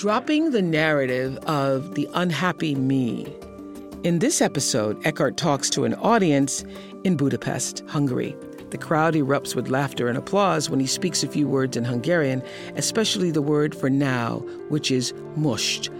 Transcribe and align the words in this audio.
Dropping 0.00 0.52
the 0.52 0.62
narrative 0.62 1.36
of 1.44 1.94
the 1.94 2.08
unhappy 2.14 2.74
me. 2.74 3.26
In 4.02 4.20
this 4.20 4.40
episode, 4.40 4.98
Eckhart 5.06 5.36
talks 5.36 5.68
to 5.68 5.84
an 5.84 5.92
audience 5.96 6.64
in 7.04 7.18
Budapest, 7.18 7.84
Hungary. 7.86 8.34
The 8.70 8.78
crowd 8.78 9.12
erupts 9.12 9.54
with 9.54 9.68
laughter 9.68 10.08
and 10.08 10.16
applause 10.16 10.70
when 10.70 10.80
he 10.80 10.86
speaks 10.86 11.22
a 11.22 11.28
few 11.28 11.46
words 11.46 11.76
in 11.76 11.84
Hungarian, 11.84 12.42
especially 12.76 13.30
the 13.30 13.42
word 13.42 13.74
for 13.74 13.90
now, 13.90 14.38
which 14.70 14.90
is 14.90 15.12
most. 15.36 15.90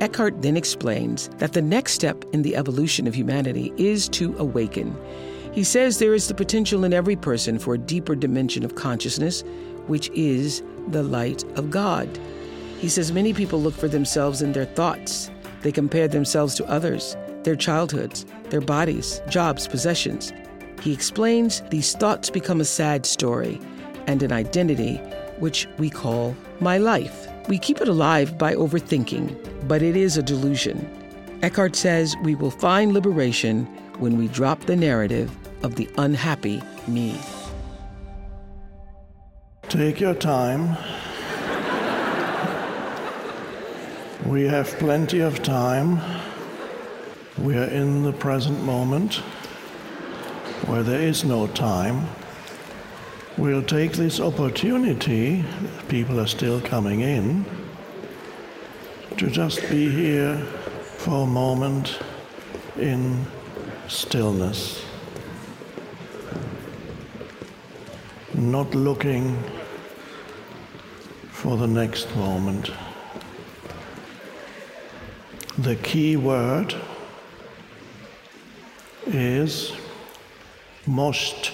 Eckhart 0.00 0.40
then 0.40 0.56
explains 0.56 1.28
that 1.36 1.52
the 1.52 1.60
next 1.60 1.92
step 1.92 2.24
in 2.32 2.40
the 2.40 2.56
evolution 2.56 3.06
of 3.06 3.14
humanity 3.14 3.70
is 3.76 4.08
to 4.08 4.34
awaken. 4.38 4.96
He 5.52 5.62
says 5.62 5.98
there 5.98 6.14
is 6.14 6.28
the 6.28 6.34
potential 6.34 6.84
in 6.84 6.94
every 6.94 7.16
person 7.16 7.58
for 7.58 7.74
a 7.74 7.78
deeper 7.78 8.14
dimension 8.14 8.64
of 8.64 8.76
consciousness, 8.76 9.44
which 9.88 10.08
is 10.14 10.62
the 10.88 11.02
light 11.02 11.44
of 11.58 11.68
God. 11.68 12.08
He 12.78 12.88
says 12.88 13.10
many 13.12 13.32
people 13.32 13.60
look 13.60 13.74
for 13.74 13.88
themselves 13.88 14.42
in 14.42 14.52
their 14.52 14.66
thoughts. 14.66 15.30
They 15.62 15.72
compare 15.72 16.08
themselves 16.08 16.54
to 16.56 16.68
others, 16.68 17.16
their 17.42 17.56
childhoods, 17.56 18.26
their 18.50 18.60
bodies, 18.60 19.20
jobs, 19.28 19.66
possessions. 19.66 20.32
He 20.82 20.92
explains 20.92 21.62
these 21.70 21.94
thoughts 21.94 22.28
become 22.28 22.60
a 22.60 22.64
sad 22.64 23.06
story 23.06 23.60
and 24.06 24.22
an 24.22 24.30
identity, 24.30 24.96
which 25.38 25.66
we 25.78 25.90
call 25.90 26.36
my 26.60 26.78
life. 26.78 27.28
We 27.48 27.58
keep 27.58 27.80
it 27.80 27.88
alive 27.88 28.36
by 28.36 28.54
overthinking, 28.54 29.68
but 29.68 29.82
it 29.82 29.96
is 29.96 30.16
a 30.16 30.22
delusion. 30.22 30.88
Eckhart 31.42 31.76
says 31.76 32.14
we 32.22 32.34
will 32.34 32.50
find 32.50 32.92
liberation 32.92 33.64
when 33.98 34.18
we 34.18 34.28
drop 34.28 34.60
the 34.66 34.76
narrative 34.76 35.34
of 35.62 35.76
the 35.76 35.88
unhappy 35.98 36.62
me. 36.86 37.18
Take 39.68 40.00
your 40.00 40.14
time. 40.14 40.76
We 44.26 44.42
have 44.48 44.66
plenty 44.80 45.20
of 45.20 45.44
time. 45.44 46.00
We 47.38 47.56
are 47.56 47.70
in 47.70 48.02
the 48.02 48.12
present 48.12 48.60
moment 48.64 49.14
where 50.66 50.82
there 50.82 51.00
is 51.00 51.24
no 51.24 51.46
time. 51.46 52.08
We'll 53.38 53.62
take 53.62 53.92
this 53.92 54.18
opportunity, 54.18 55.44
people 55.86 56.18
are 56.18 56.26
still 56.26 56.60
coming 56.60 57.02
in, 57.02 57.44
to 59.16 59.30
just 59.30 59.60
be 59.70 59.88
here 59.88 60.38
for 60.96 61.22
a 61.22 61.26
moment 61.26 62.00
in 62.76 63.24
stillness. 63.86 64.84
Not 68.34 68.74
looking 68.74 69.40
for 71.30 71.56
the 71.56 71.68
next 71.68 72.12
moment. 72.16 72.72
The 75.58 75.76
key 75.76 76.18
word 76.18 76.74
is 79.06 79.72
most. 80.86 81.50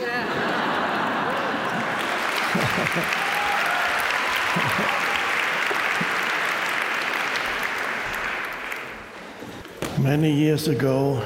Many 10.00 10.32
years 10.32 10.66
ago, 10.66 11.22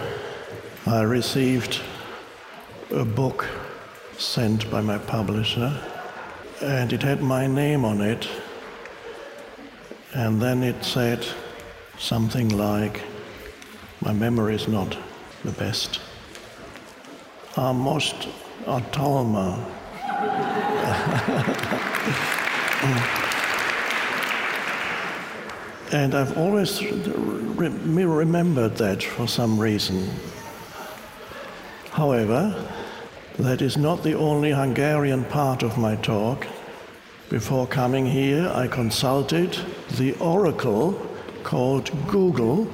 I 0.87 1.00
received 1.00 1.81
a 2.91 3.06
book 3.06 3.48
sent 4.19 4.70
by 4.70 4.82
my 4.82 4.98
publisher, 4.98 5.75
and 6.60 6.92
it 6.92 7.02
had 7.02 7.22
my 7.22 7.47
name 7.47 7.87
on 7.87 8.02
it. 8.02 8.28
And 10.12 10.42
then 10.42 10.62
it 10.62 10.84
said 10.84 11.25
something 12.00 12.49
like, 12.49 13.03
my 14.00 14.12
memory 14.12 14.55
is 14.55 14.66
not 14.66 14.97
the 15.44 15.53
best. 15.53 16.00
Amost 17.56 18.28
Atalma. 18.65 19.59
and 25.93 26.15
I've 26.15 26.38
always 26.38 26.83
re- 26.83 28.05
remembered 28.05 28.77
that 28.77 29.03
for 29.03 29.28
some 29.28 29.59
reason. 29.59 30.09
However, 31.91 32.67
that 33.38 33.61
is 33.61 33.77
not 33.77 34.03
the 34.03 34.15
only 34.15 34.53
Hungarian 34.53 35.25
part 35.25 35.62
of 35.62 35.77
my 35.77 35.97
talk. 35.97 36.47
Before 37.28 37.67
coming 37.67 38.06
here, 38.06 38.50
I 38.55 38.69
consulted 38.69 39.59
the 39.99 40.15
oracle 40.15 41.09
called 41.42 41.90
Google, 42.08 42.68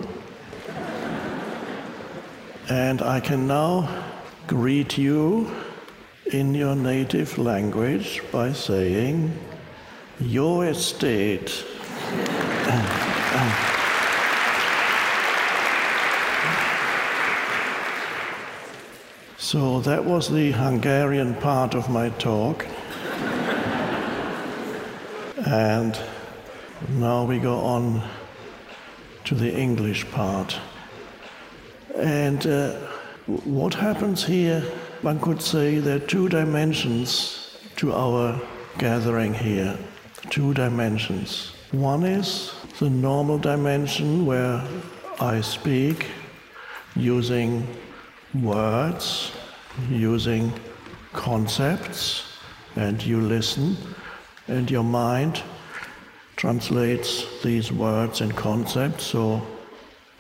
and 2.68 3.02
I 3.02 3.20
can 3.20 3.46
now 3.46 3.88
greet 4.46 4.98
you 4.98 5.50
in 6.32 6.54
your 6.54 6.74
native 6.74 7.38
language 7.38 8.22
by 8.32 8.52
saying, 8.52 9.32
Jó 10.20 10.62
estét. 10.62 11.64
So 19.38 19.80
that 19.82 20.04
was 20.04 20.28
the 20.28 20.50
Hungarian 20.50 21.34
part 21.36 21.74
of 21.74 21.88
my 21.88 22.08
talk. 22.18 22.66
and 25.46 25.96
now 26.88 27.22
we 27.24 27.38
go 27.38 27.58
on 27.60 28.02
to 29.26 29.34
the 29.34 29.52
English 29.52 30.08
part. 30.12 30.58
And 31.96 32.46
uh, 32.46 32.72
what 33.26 33.74
happens 33.74 34.24
here, 34.24 34.60
one 35.02 35.20
could 35.20 35.42
say 35.42 35.78
there 35.78 35.96
are 35.96 36.06
two 36.06 36.28
dimensions 36.28 37.58
to 37.76 37.92
our 37.92 38.40
gathering 38.78 39.34
here. 39.34 39.76
Two 40.30 40.54
dimensions. 40.54 41.52
One 41.72 42.04
is 42.04 42.52
the 42.78 42.88
normal 42.88 43.38
dimension 43.38 44.26
where 44.26 44.62
I 45.20 45.40
speak 45.40 46.06
using 46.94 47.66
words, 48.42 49.32
using 49.90 50.52
concepts, 51.12 52.24
and 52.76 53.02
you 53.04 53.20
listen, 53.20 53.76
and 54.46 54.70
your 54.70 54.84
mind 54.84 55.42
translates 56.36 57.24
these 57.42 57.72
words 57.72 58.20
and 58.20 58.36
concepts 58.36 59.04
so 59.04 59.42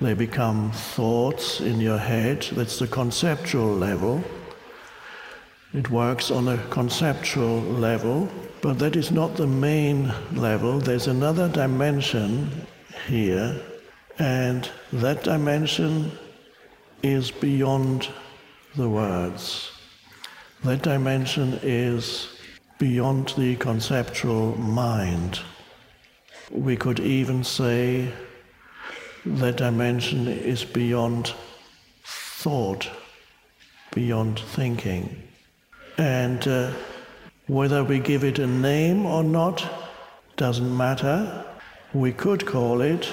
they 0.00 0.14
become 0.14 0.72
thoughts 0.72 1.60
in 1.60 1.80
your 1.80 1.98
head. 1.98 2.42
That's 2.52 2.78
the 2.78 2.86
conceptual 2.86 3.72
level. 3.74 4.22
It 5.72 5.90
works 5.90 6.30
on 6.30 6.48
a 6.48 6.58
conceptual 6.68 7.60
level, 7.60 8.28
but 8.62 8.78
that 8.78 8.96
is 8.96 9.10
not 9.10 9.36
the 9.36 9.46
main 9.46 10.12
level. 10.32 10.78
There's 10.78 11.06
another 11.06 11.48
dimension 11.48 12.66
here, 13.06 13.60
and 14.18 14.68
that 14.92 15.22
dimension 15.22 16.12
is 17.02 17.30
beyond 17.30 18.08
the 18.74 18.88
words. 18.88 19.70
That 20.64 20.82
dimension 20.82 21.58
is 21.62 22.28
beyond 22.78 23.34
the 23.36 23.56
conceptual 23.56 24.56
mind. 24.58 25.40
We 26.50 26.76
could 26.76 27.00
even 27.00 27.44
say 27.44 28.12
that 29.24 29.56
dimension 29.56 30.28
is 30.28 30.64
beyond 30.64 31.34
thought, 32.04 32.88
beyond 33.92 34.38
thinking. 34.38 35.22
And 35.98 36.46
uh, 36.46 36.72
whether 37.46 37.82
we 37.84 37.98
give 37.98 38.24
it 38.24 38.38
a 38.38 38.46
name 38.46 39.06
or 39.06 39.24
not 39.24 39.66
doesn't 40.36 40.76
matter. 40.76 41.44
We 41.92 42.12
could 42.12 42.44
call 42.46 42.82
it 42.82 43.10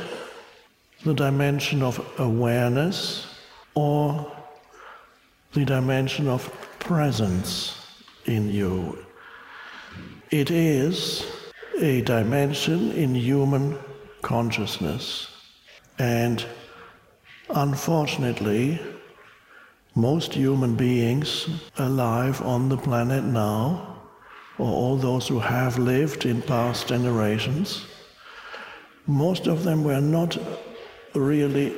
the 1.04 1.14
dimension 1.14 1.82
of 1.82 2.06
awareness 2.20 3.28
or 3.76 4.32
the 5.54 5.66
dimension 5.66 6.28
of 6.28 6.52
presence 6.80 7.78
in 8.26 8.50
you. 8.50 9.06
It 10.32 10.52
is 10.52 11.26
a 11.80 12.02
dimension 12.02 12.92
in 12.92 13.16
human 13.16 13.78
consciousness. 14.22 15.30
And 16.00 16.46
unfortunately, 17.50 18.80
most 19.96 20.34
human 20.34 20.76
beings 20.76 21.48
alive 21.78 22.42
on 22.42 22.70
the 22.70 22.78
planet 22.78 23.24
now, 23.24 24.02
or 24.58 24.68
all 24.68 24.98
those 24.98 25.28
who 25.28 25.40
have 25.40 25.78
lived 25.78 26.26
in 26.26 26.42
past 26.42 26.88
generations, 26.88 27.86
most 29.06 29.48
of 29.48 29.64
them 29.64 29.84
were 29.84 30.02
not 30.02 30.38
really 31.14 31.76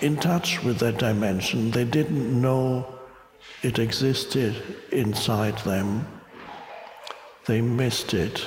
in 0.00 0.16
touch 0.16 0.62
with 0.62 0.78
that 0.78 0.98
dimension. 0.98 1.70
They 1.70 1.84
didn't 1.84 2.40
know 2.40 2.86
it 3.62 3.78
existed 3.78 4.54
inside 4.92 5.58
them. 5.58 6.06
They 7.46 7.60
missed 7.60 8.14
it. 8.14 8.46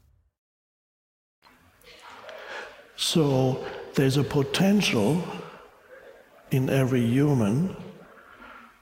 So 3.01 3.65
there's 3.95 4.17
a 4.17 4.23
potential 4.23 5.23
in 6.51 6.69
every 6.69 7.03
human 7.03 7.75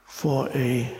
for 0.04 0.50
a 0.50 0.94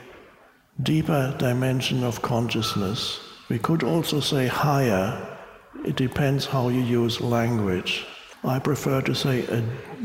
deeper 0.82 1.34
dimension 1.36 2.02
of 2.02 2.22
consciousness. 2.22 3.20
We 3.50 3.58
could 3.58 3.82
also 3.82 4.20
say 4.20 4.46
higher. 4.46 5.36
It 5.84 5.96
depends 5.96 6.46
how 6.46 6.70
you 6.70 6.80
use 6.80 7.20
language. 7.20 8.06
I 8.42 8.58
prefer 8.58 9.02
to 9.02 9.14
say 9.14 9.44
a 9.48 9.62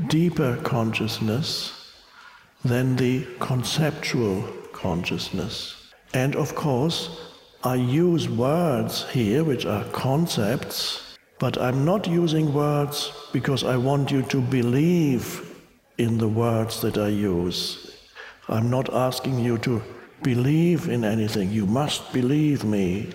deeper 0.10 0.58
consciousness 0.58 1.94
than 2.66 2.98
the 2.98 3.26
conceptual 3.40 4.44
consciousness. 4.74 5.94
And 6.14 6.36
of 6.36 6.54
course, 6.54 7.18
I 7.64 7.76
use 7.76 8.28
words 8.28 9.10
here 9.10 9.46
which 9.46 9.66
are 9.66 9.86
concepts, 9.86 11.05
but 11.40 11.58
I'm 11.58 11.84
not 11.84 12.08
using 12.08 12.54
words 12.54 13.12
because 13.34 13.64
I 13.64 13.78
want 13.78 14.12
you 14.12 14.22
to 14.24 14.42
believe 14.42 15.56
in 15.98 16.18
the 16.18 16.28
words 16.28 16.82
that 16.82 16.98
I 16.98 17.10
use. 17.10 17.96
I'm 18.48 18.70
not 18.70 18.94
asking 18.94 19.40
you 19.40 19.58
to 19.60 19.82
believe 20.24 20.88
in 20.88 21.04
anything. 21.04 21.52
You 21.52 21.66
must 21.66 22.14
believe 22.14 22.64
me. 22.64 23.12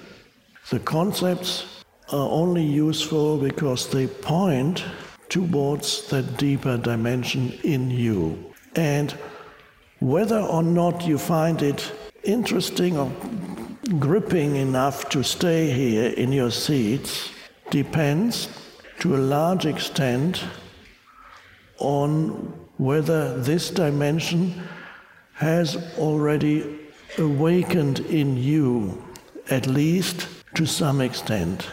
The 0.70 0.80
concepts 0.80 1.82
are 2.12 2.28
only 2.28 2.64
useful 2.64 3.38
because 3.38 3.88
they 3.90 4.06
point 4.06 4.84
towards 5.28 6.08
that 6.08 6.36
deeper 6.36 6.76
dimension 6.76 7.52
in 7.62 7.90
you. 7.90 8.52
And 8.76 9.16
whether 10.00 10.40
or 10.40 10.62
not 10.62 11.06
you 11.06 11.18
find 11.18 11.62
it 11.62 11.92
interesting 12.24 12.98
or 12.98 13.10
gripping 13.98 14.56
enough 14.56 15.08
to 15.10 15.22
stay 15.22 15.70
here 15.70 16.10
in 16.10 16.32
your 16.32 16.50
seats 16.50 17.30
depends 17.70 18.48
to 19.00 19.16
a 19.16 19.18
large 19.18 19.66
extent 19.66 20.44
on 21.78 22.30
whether 22.76 23.40
this 23.40 23.70
dimension 23.70 24.62
has 25.34 25.76
already 25.98 26.78
awakened 27.18 28.00
in 28.00 28.36
you, 28.36 29.02
at 29.50 29.66
least 29.66 30.28
to 30.54 30.66
some 30.66 31.00
extent. 31.00 31.68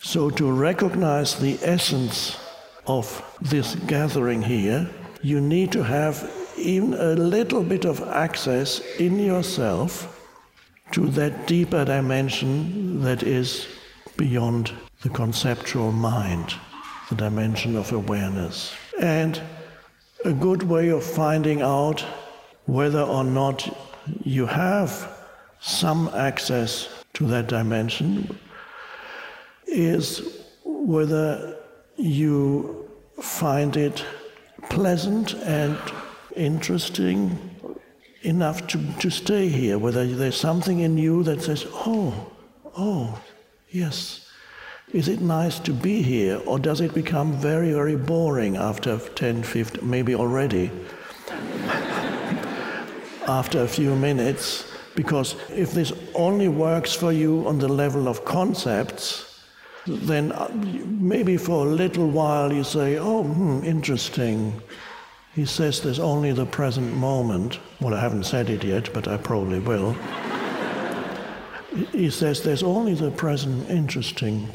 So, 0.00 0.30
to 0.30 0.52
recognize 0.52 1.34
the 1.34 1.58
essence 1.62 2.38
of 2.86 3.22
this 3.40 3.74
gathering 3.86 4.42
here, 4.42 4.88
you 5.22 5.40
need 5.40 5.72
to 5.72 5.82
have 5.82 6.30
even 6.56 6.94
a 6.94 7.14
little 7.14 7.62
bit 7.62 7.84
of 7.84 8.06
access 8.08 8.80
in 8.98 9.18
yourself 9.18 10.14
to 10.92 11.06
that 11.08 11.46
deeper 11.46 11.84
dimension 11.84 13.02
that 13.02 13.22
is 13.22 13.66
beyond 14.18 14.72
the 15.02 15.08
conceptual 15.08 15.92
mind, 15.92 16.54
the 17.08 17.14
dimension 17.14 17.76
of 17.76 17.90
awareness. 17.92 18.74
And 19.00 19.40
a 20.26 20.32
good 20.32 20.64
way 20.64 20.90
of 20.90 21.02
finding 21.02 21.62
out 21.62 22.04
whether 22.66 23.00
or 23.00 23.24
not 23.24 23.74
you 24.24 24.44
have 24.44 25.08
some 25.60 26.08
access 26.08 27.04
to 27.14 27.26
that 27.28 27.46
dimension 27.46 28.38
is 29.66 30.44
whether 30.64 31.56
you 31.96 32.88
find 33.20 33.76
it 33.76 34.04
pleasant 34.68 35.34
and 35.34 35.78
interesting 36.36 37.38
enough 38.22 38.66
to, 38.66 38.92
to 38.94 39.10
stay 39.10 39.48
here, 39.48 39.78
whether 39.78 40.06
there's 40.06 40.36
something 40.36 40.80
in 40.80 40.98
you 40.98 41.22
that 41.22 41.40
says, 41.42 41.66
oh, 41.72 42.32
oh, 42.76 43.20
yes, 43.70 44.30
is 44.92 45.08
it 45.08 45.20
nice 45.20 45.58
to 45.60 45.72
be 45.72 46.02
here, 46.02 46.40
or 46.46 46.58
does 46.58 46.80
it 46.80 46.94
become 46.94 47.32
very, 47.32 47.72
very 47.72 47.96
boring 47.96 48.56
after 48.56 48.98
10, 48.98 49.42
15, 49.42 49.88
maybe 49.88 50.14
already? 50.14 50.70
after 53.28 53.62
a 53.62 53.68
few 53.68 53.94
minutes, 53.94 54.72
because 54.94 55.36
if 55.50 55.72
this 55.72 55.92
only 56.14 56.48
works 56.48 56.94
for 56.94 57.12
you 57.12 57.46
on 57.46 57.58
the 57.58 57.68
level 57.68 58.08
of 58.08 58.24
concepts, 58.24 59.44
then 59.86 60.32
uh, 60.32 60.48
maybe 60.54 61.36
for 61.36 61.66
a 61.66 61.68
little 61.68 62.08
while 62.08 62.52
you 62.52 62.64
say, 62.64 62.96
oh, 62.98 63.22
hmm, 63.22 63.62
interesting. 63.64 64.60
He 65.34 65.44
says 65.44 65.80
there's 65.80 66.00
only 66.00 66.32
the 66.32 66.46
present 66.46 66.94
moment. 66.94 67.58
Well, 67.80 67.94
I 67.94 68.00
haven't 68.00 68.24
said 68.24 68.48
it 68.48 68.64
yet, 68.64 68.92
but 68.92 69.06
I 69.06 69.18
probably 69.18 69.60
will 69.60 69.94
he 71.92 72.10
says 72.10 72.42
there's 72.42 72.62
only 72.62 72.94
the 72.94 73.10
present 73.10 73.68
interesting. 73.70 74.48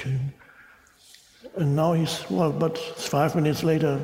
And 1.55 1.75
now 1.75 1.93
he's, 1.93 2.23
well, 2.29 2.51
but 2.51 2.77
five 2.77 3.35
minutes 3.35 3.63
later, 3.63 3.99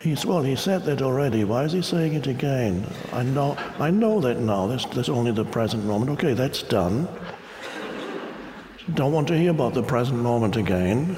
he's, 0.00 0.24
well, 0.24 0.42
he 0.42 0.56
said 0.56 0.84
that 0.84 1.02
already. 1.02 1.44
Why 1.44 1.64
is 1.64 1.72
he 1.72 1.82
saying 1.82 2.14
it 2.14 2.26
again? 2.26 2.86
I 3.12 3.22
know, 3.22 3.56
I 3.78 3.90
know 3.90 4.20
that 4.20 4.38
now. 4.38 4.66
There's, 4.66 4.86
there's 4.86 5.08
only 5.08 5.32
the 5.32 5.44
present 5.44 5.84
moment. 5.84 6.10
Okay, 6.12 6.34
that's 6.34 6.62
done. 6.62 7.08
Don't 8.92 9.12
want 9.12 9.28
to 9.28 9.38
hear 9.38 9.50
about 9.50 9.74
the 9.74 9.82
present 9.82 10.20
moment 10.20 10.56
again. 10.56 11.16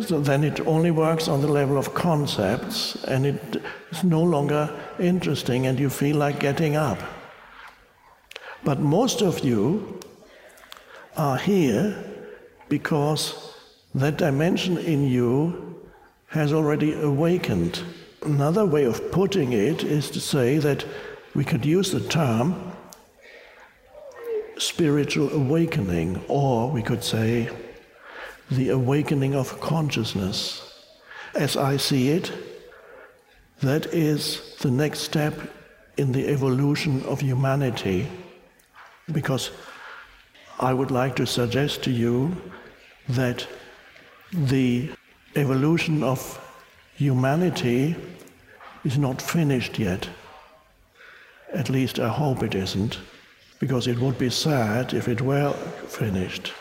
So 0.00 0.20
then 0.20 0.44
it 0.44 0.60
only 0.66 0.90
works 0.90 1.28
on 1.28 1.40
the 1.40 1.48
level 1.48 1.78
of 1.78 1.94
concepts, 1.94 2.96
and 3.04 3.26
it's 3.26 4.02
no 4.02 4.22
longer 4.22 4.70
interesting, 4.98 5.66
and 5.66 5.78
you 5.78 5.90
feel 5.90 6.16
like 6.16 6.40
getting 6.40 6.76
up. 6.76 6.98
But 8.66 8.80
most 8.80 9.22
of 9.22 9.44
you 9.44 10.00
are 11.16 11.38
here 11.38 11.96
because 12.68 13.54
that 13.94 14.18
dimension 14.18 14.76
in 14.76 15.06
you 15.06 15.86
has 16.26 16.52
already 16.52 16.92
awakened. 17.00 17.80
Another 18.22 18.66
way 18.66 18.82
of 18.82 19.12
putting 19.12 19.52
it 19.52 19.84
is 19.84 20.10
to 20.10 20.20
say 20.20 20.58
that 20.58 20.84
we 21.32 21.44
could 21.44 21.64
use 21.64 21.92
the 21.92 22.00
term 22.00 22.72
spiritual 24.58 25.32
awakening, 25.32 26.20
or 26.26 26.68
we 26.68 26.82
could 26.82 27.04
say 27.04 27.48
the 28.50 28.70
awakening 28.70 29.36
of 29.36 29.60
consciousness. 29.60 30.74
As 31.36 31.56
I 31.56 31.76
see 31.76 32.08
it, 32.08 32.32
that 33.60 33.86
is 33.94 34.56
the 34.58 34.72
next 34.72 35.02
step 35.02 35.34
in 35.98 36.10
the 36.10 36.26
evolution 36.26 37.04
of 37.04 37.20
humanity, 37.20 38.08
because 39.12 39.50
I 40.58 40.72
would 40.72 40.90
like 40.90 41.16
to 41.16 41.26
suggest 41.26 41.82
to 41.84 41.90
you 41.90 42.36
that 43.08 43.46
the 44.32 44.90
evolution 45.34 46.02
of 46.02 46.40
humanity 46.94 47.94
is 48.84 48.98
not 48.98 49.20
finished 49.20 49.78
yet. 49.78 50.08
At 51.52 51.70
least 51.70 51.98
I 51.98 52.08
hope 52.08 52.42
it 52.42 52.54
isn't, 52.54 52.98
because 53.60 53.86
it 53.86 53.98
would 53.98 54.18
be 54.18 54.30
sad 54.30 54.94
if 54.94 55.08
it 55.08 55.20
were 55.20 55.52
finished. 55.52 56.52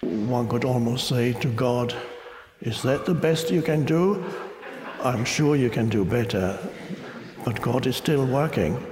One 0.00 0.48
could 0.48 0.64
almost 0.64 1.08
say 1.08 1.32
to 1.32 1.48
God, 1.48 1.94
Is 2.60 2.82
that 2.82 3.06
the 3.06 3.14
best 3.14 3.50
you 3.50 3.62
can 3.62 3.84
do? 3.84 4.24
I'm 5.02 5.24
sure 5.24 5.56
you 5.56 5.70
can 5.70 5.88
do 5.88 6.04
better, 6.04 6.58
but 7.44 7.60
God 7.60 7.86
is 7.86 7.96
still 7.96 8.26
working 8.26 8.84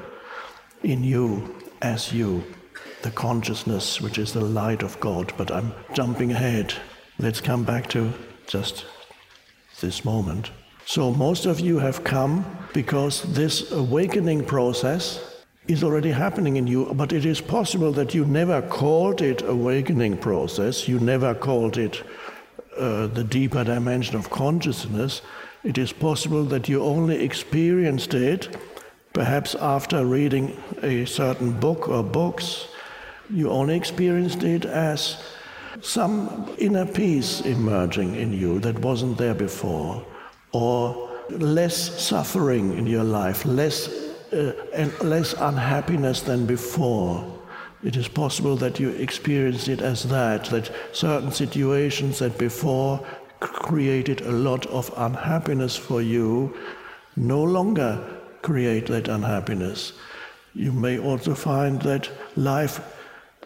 in 0.83 1.03
you 1.03 1.64
as 1.85 2.13
you 2.13 2.43
the 3.03 3.11
consciousness 3.11 4.01
which 4.01 4.17
is 4.17 4.33
the 4.33 4.41
light 4.41 4.83
of 4.83 4.99
God. 4.99 5.33
But 5.37 5.51
I'm 5.51 5.73
jumping 5.93 6.33
ahead. 6.33 6.73
Let's 7.19 7.41
come 7.41 7.63
back 7.63 7.89
to 7.91 8.13
just 8.47 8.87
this 9.81 10.05
moment. 10.05 10.51
So, 10.87 11.13
most 11.13 11.47
of 11.47 11.61
you 11.61 11.79
have 11.79 12.03
come 12.05 12.45
because 12.73 13.23
this 13.35 13.73
awakening 13.73 14.45
process 14.45 15.43
is 15.69 15.85
already 15.85 16.11
happening 16.11 16.57
in 16.57 16.67
you, 16.67 16.93
but 16.95 17.13
it 17.13 17.25
is 17.25 17.41
possible 17.41 17.93
that 17.93 18.15
you 18.15 18.25
never 18.25 18.61
called 18.63 19.23
it 19.23 19.43
awakening 19.43 20.19
process, 20.19 20.89
you 20.89 20.99
never 21.01 21.35
called 21.35 21.79
it 21.79 22.03
uh, 22.77 23.07
the 23.07 23.25
deeper 23.25 23.65
dimension 23.65 24.17
of 24.17 24.29
consciousness. 24.31 25.23
It 25.63 25.79
is 25.79 25.93
possible 25.93 26.45
that 26.45 26.69
you 26.69 26.83
only 26.83 27.23
experienced 27.23 28.13
it 28.13 28.55
perhaps 29.15 29.55
after 29.55 30.05
reading 30.05 30.63
a 30.83 31.07
certain 31.07 31.59
book 31.59 31.89
or 31.89 32.03
books 32.03 32.69
you 33.31 33.49
only 33.49 33.77
experienced 33.77 34.43
it 34.43 34.65
as 34.65 35.23
some 35.81 36.55
inner 36.59 36.87
peace 36.87 37.41
emerging 37.41 38.15
in 38.17 38.33
you 38.33 38.59
that 38.61 38.79
wasn't 38.81 39.17
there 39.19 39.35
before, 39.35 40.05
or 40.53 41.11
less 41.31 42.03
suffering 42.03 42.77
in 42.77 42.87
your 42.87 43.05
life, 43.05 43.45
less 43.45 43.89
uh, 44.33 44.53
and 44.75 44.93
less 45.01 45.33
unhappiness 45.35 46.21
than 46.21 46.47
before. 46.47 47.25
It 47.83 47.97
is 47.97 48.09
possible 48.09 48.57
that 48.57 48.81
you 48.81 48.91
experienced 48.91 49.69
it 49.69 49.81
as 49.81 50.05
that, 50.05 50.47
that 50.47 50.71
certain 50.93 51.33
situations 51.33 52.19
that 52.19 52.39
before 52.39 53.05
created 53.41 54.23
a 54.23 54.33
lot 54.33 54.67
of 54.67 54.93
unhappiness 54.97 55.77
for 55.77 56.01
you 56.01 56.57
no 57.17 57.43
longer 57.43 58.14
create 58.45 58.87
that 58.87 59.09
unhappiness. 59.09 59.95
You 60.55 60.71
may 60.71 60.99
also 60.99 61.35
find 61.35 61.83
that 61.83 62.09
life 62.37 62.81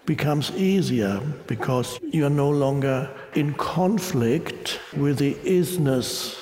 becomes 0.04 0.50
easier 0.50 1.20
because 1.46 1.98
you 2.02 2.26
are 2.26 2.30
no 2.30 2.50
longer 2.50 3.08
in 3.34 3.54
conflict 3.54 4.80
with 4.96 5.18
the 5.18 5.34
isness 5.44 6.36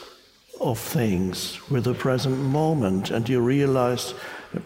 of 0.60 0.78
things, 0.78 1.60
with 1.70 1.84
the 1.84 1.94
present 1.94 2.38
moment, 2.38 3.10
and 3.10 3.28
you 3.28 3.40
realize, 3.40 4.14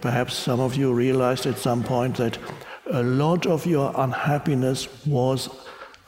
perhaps 0.00 0.34
some 0.34 0.60
of 0.60 0.76
you 0.76 0.92
realized 0.92 1.46
at 1.46 1.58
some 1.58 1.82
point 1.82 2.16
that 2.16 2.38
a 2.92 3.02
lot 3.02 3.46
of 3.46 3.66
your 3.66 3.92
unhappiness 3.96 4.88
was 5.06 5.48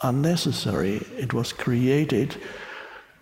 unnecessary. 0.02 1.04
It 1.18 1.32
was 1.32 1.52
created 1.52 2.36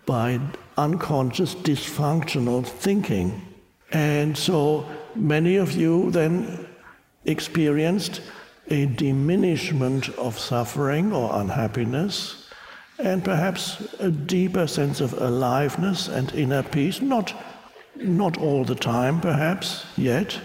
by 0.05 0.39
unconscious 0.77 1.55
dysfunctional 1.55 2.65
thinking. 2.65 3.50
And 3.91 4.37
so 4.37 4.85
many 5.15 5.57
of 5.57 5.73
you 5.73 6.11
then 6.11 6.67
experienced 7.25 8.21
a 8.69 8.85
diminishment 8.85 10.09
of 10.17 10.39
suffering 10.39 11.11
or 11.11 11.39
unhappiness, 11.39 12.49
and 12.97 13.23
perhaps 13.23 13.93
a 13.99 14.09
deeper 14.09 14.67
sense 14.67 15.01
of 15.01 15.13
aliveness 15.13 16.07
and 16.07 16.33
inner 16.33 16.63
peace, 16.63 17.01
not, 17.01 17.33
not 17.95 18.37
all 18.37 18.63
the 18.63 18.75
time, 18.75 19.19
perhaps, 19.19 19.85
yet. 19.97 20.39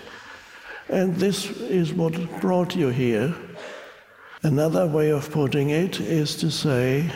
And 0.88 1.17
this 1.17 1.50
is 1.61 1.93
what 1.93 2.41
brought 2.41 2.75
you 2.75 2.88
here. 2.88 3.35
Another 4.43 4.87
way 4.87 5.11
of 5.11 5.31
putting 5.31 5.71
it 5.71 6.00
is 6.00 6.37
to 6.37 6.50
say 6.50 7.11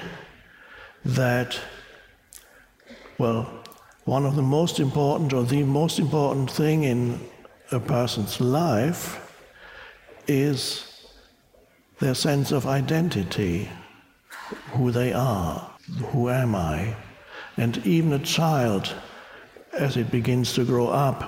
that, 1.04 1.58
well, 3.18 3.59
one 4.10 4.26
of 4.26 4.34
the 4.34 4.42
most 4.42 4.80
important 4.80 5.32
or 5.32 5.44
the 5.44 5.62
most 5.62 6.00
important 6.00 6.50
thing 6.50 6.82
in 6.82 7.16
a 7.70 7.78
person's 7.78 8.40
life 8.40 9.04
is 10.26 11.06
their 12.00 12.16
sense 12.16 12.50
of 12.50 12.66
identity, 12.66 13.68
who 14.72 14.90
they 14.90 15.12
are, 15.12 15.70
who 16.06 16.28
am 16.28 16.56
I. 16.56 16.96
And 17.56 17.78
even 17.86 18.12
a 18.12 18.18
child, 18.18 18.92
as 19.74 19.96
it 19.96 20.10
begins 20.10 20.54
to 20.54 20.64
grow 20.64 20.88
up, 20.88 21.20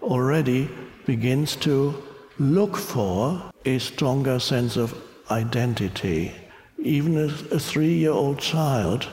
already 0.00 0.70
begins 1.04 1.54
to 1.56 2.02
look 2.38 2.78
for 2.78 3.50
a 3.66 3.78
stronger 3.78 4.38
sense 4.38 4.78
of 4.78 4.98
identity. 5.30 6.32
Even 6.78 7.18
a, 7.18 7.26
a 7.54 7.58
three 7.58 7.92
year 7.92 8.12
old 8.12 8.38
child 8.38 9.06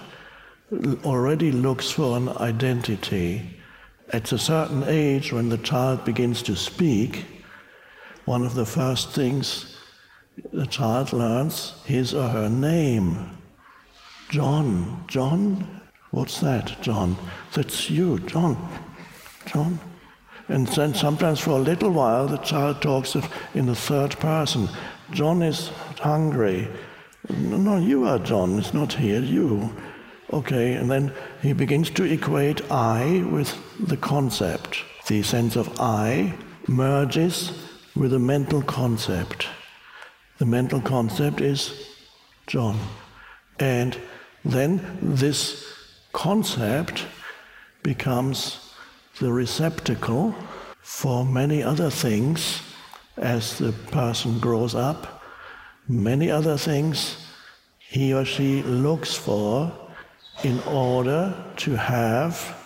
already 1.04 1.52
looks 1.52 1.92
for 1.92 2.18
an 2.18 2.30
identity. 2.30 3.58
At 4.12 4.32
a 4.32 4.38
certain 4.38 4.84
age, 4.88 5.32
when 5.32 5.50
the 5.50 5.58
child 5.58 6.06
begins 6.06 6.42
to 6.44 6.56
speak, 6.56 7.26
one 8.26 8.46
of 8.46 8.56
the 8.56 8.66
first 8.66 9.12
things 9.12 9.78
the 10.52 10.66
child 10.66 11.14
learns 11.14 11.54
is 11.54 11.74
his 11.86 12.14
or 12.14 12.28
her 12.28 12.50
name. 12.50 13.38
John, 14.30 15.04
John, 15.08 15.82
what's 16.12 16.40
that, 16.40 16.82
John? 16.82 17.18
That's 17.54 17.90
you, 17.90 18.20
John, 18.20 18.58
John. 19.46 19.80
And 20.48 20.68
then 20.68 20.94
sometimes 20.94 21.40
for 21.40 21.52
a 21.52 21.70
little 21.70 21.92
while 21.92 22.28
the 22.28 22.38
child 22.38 22.82
talks 22.82 23.16
in 23.54 23.66
the 23.68 23.76
third 23.76 24.12
person. 24.20 24.70
John 25.12 25.42
is 25.42 25.70
hungry. 26.00 26.68
No, 27.30 27.78
you 27.78 28.06
are 28.06 28.20
John, 28.20 28.58
it's 28.58 28.74
not 28.74 28.94
here, 28.94 29.22
you. 29.22 29.74
Okay, 30.34 30.74
and 30.74 30.90
then 30.90 31.14
he 31.44 31.54
begins 31.54 31.92
to 31.92 32.06
equate 32.06 32.72
I 32.72 33.24
with 33.30 33.56
the 33.80 33.98
concept. 33.98 34.84
The 35.06 35.22
sense 35.22 35.56
of 35.56 35.80
I 35.80 36.34
merges 36.66 37.52
with 37.96 38.16
a 38.16 38.20
mental 38.20 38.64
concept. 38.64 39.46
The 40.40 40.48
mental 40.48 40.82
concept 40.82 41.40
is 41.40 41.88
John. 42.48 42.80
And 43.60 43.96
then 44.44 44.98
this 45.04 45.72
concept 46.14 47.06
becomes 47.84 48.74
the 49.20 49.32
receptacle 49.32 50.34
for 50.82 51.24
many 51.24 51.62
other 51.62 51.92
things 51.92 52.60
as 53.18 53.60
the 53.60 53.72
person 53.72 54.40
grows 54.40 54.74
up, 54.74 55.22
many 55.88 56.32
other 56.32 56.58
things 56.58 57.18
he 57.78 58.12
or 58.12 58.26
she 58.26 58.64
looks 58.64 59.14
for 59.14 59.72
in 60.44 60.60
order 60.62 61.34
to 61.58 61.76
have 61.76 62.60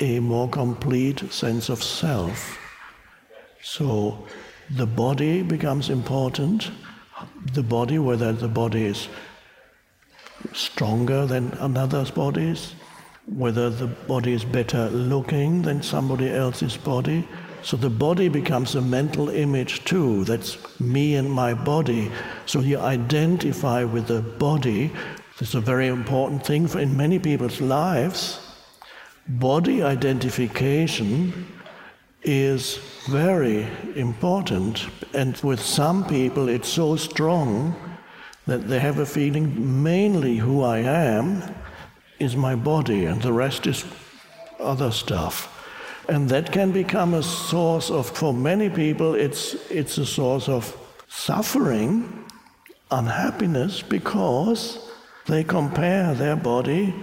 a 0.00 0.20
more 0.20 0.48
complete 0.48 1.32
sense 1.32 1.68
of 1.68 1.82
self. 1.82 2.58
So 3.62 4.26
the 4.70 4.86
body 4.86 5.42
becomes 5.42 5.90
important. 5.90 6.70
The 7.52 7.62
body, 7.62 7.98
whether 7.98 8.32
the 8.32 8.48
body 8.48 8.84
is 8.86 9.08
stronger 10.52 11.26
than 11.26 11.52
another's 11.58 12.10
bodies, 12.10 12.74
whether 13.26 13.70
the 13.70 13.86
body 13.86 14.32
is 14.32 14.44
better 14.44 14.88
looking 14.90 15.62
than 15.62 15.82
somebody 15.82 16.30
else's 16.30 16.76
body. 16.76 17.26
So 17.62 17.76
the 17.76 17.90
body 17.90 18.28
becomes 18.28 18.74
a 18.74 18.80
mental 18.80 19.28
image 19.28 19.84
too. 19.84 20.24
That's 20.24 20.56
me 20.80 21.16
and 21.16 21.30
my 21.30 21.54
body. 21.54 22.10
So 22.46 22.60
you 22.60 22.78
identify 22.78 23.84
with 23.84 24.06
the 24.06 24.22
body. 24.22 24.92
Is 25.40 25.54
a 25.54 25.60
very 25.60 25.86
important 25.86 26.44
thing 26.44 26.66
for 26.66 26.80
in 26.80 26.96
many 26.96 27.20
people's 27.20 27.60
lives. 27.60 28.40
Body 29.28 29.84
identification 29.84 31.46
is 32.24 32.78
very 33.08 33.68
important. 33.94 34.88
And 35.14 35.36
with 35.44 35.60
some 35.60 36.04
people, 36.04 36.48
it's 36.48 36.68
so 36.68 36.96
strong 36.96 37.76
that 38.46 38.66
they 38.66 38.80
have 38.80 38.98
a 38.98 39.06
feeling 39.06 39.80
mainly 39.80 40.38
who 40.38 40.64
I 40.64 40.78
am 40.78 41.42
is 42.18 42.34
my 42.34 42.56
body, 42.56 43.04
and 43.04 43.22
the 43.22 43.32
rest 43.32 43.68
is 43.68 43.84
other 44.58 44.90
stuff. 44.90 45.54
And 46.08 46.28
that 46.30 46.50
can 46.50 46.72
become 46.72 47.14
a 47.14 47.22
source 47.22 47.92
of, 47.92 48.10
for 48.10 48.34
many 48.34 48.68
people, 48.70 49.14
it's, 49.14 49.54
it's 49.70 49.98
a 49.98 50.06
source 50.06 50.48
of 50.48 50.76
suffering, 51.06 52.24
unhappiness, 52.90 53.82
because 53.82 54.87
they 55.28 55.44
compare 55.44 56.14
their 56.14 56.36
body 56.36 56.94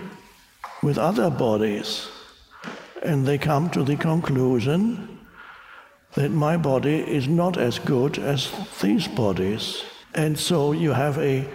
with 0.81 0.97
other 0.97 1.29
bodies. 1.29 2.09
And 3.03 3.25
they 3.25 3.37
come 3.37 3.69
to 3.69 3.83
the 3.83 3.95
conclusion 3.95 5.19
that 6.15 6.31
my 6.31 6.57
body 6.57 6.95
is 6.95 7.27
not 7.27 7.57
as 7.57 7.77
good 7.77 8.17
as 8.17 8.51
these 8.81 9.07
bodies. 9.07 9.83
And 10.15 10.37
so 10.37 10.71
you 10.71 10.91
have 10.91 11.17
a 11.19 11.47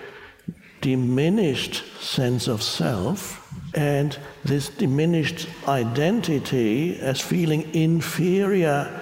diminished 0.81 1.83
sense 2.00 2.47
of 2.47 2.62
self 2.62 3.37
and 3.75 4.17
this 4.45 4.69
diminished 4.69 5.49
identity 5.67 6.99
as 7.00 7.21
feeling 7.21 7.75
inferior, 7.75 9.00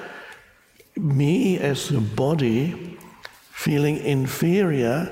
me 0.96 1.58
as 1.58 1.90
a 1.90 2.00
body, 2.00 2.98
feeling 3.50 3.98
inferior 3.98 5.10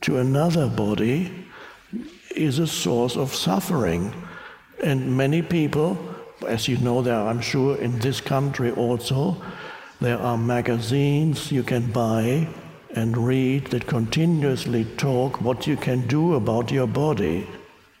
to 0.00 0.18
another 0.18 0.68
body, 0.68 1.41
is 2.36 2.58
a 2.58 2.66
source 2.66 3.16
of 3.16 3.34
suffering. 3.34 4.12
And 4.82 5.16
many 5.16 5.42
people, 5.42 5.96
as 6.46 6.68
you 6.68 6.78
know, 6.78 7.02
there 7.02 7.16
are, 7.16 7.28
I'm 7.28 7.40
sure 7.40 7.76
in 7.76 7.98
this 7.98 8.20
country 8.20 8.70
also, 8.72 9.36
there 10.00 10.18
are 10.18 10.36
magazines 10.36 11.52
you 11.52 11.62
can 11.62 11.90
buy 11.92 12.48
and 12.94 13.16
read 13.16 13.66
that 13.68 13.86
continuously 13.86 14.84
talk 14.96 15.40
what 15.40 15.66
you 15.66 15.76
can 15.76 16.06
do 16.08 16.34
about 16.34 16.70
your 16.70 16.86
body. 16.86 17.46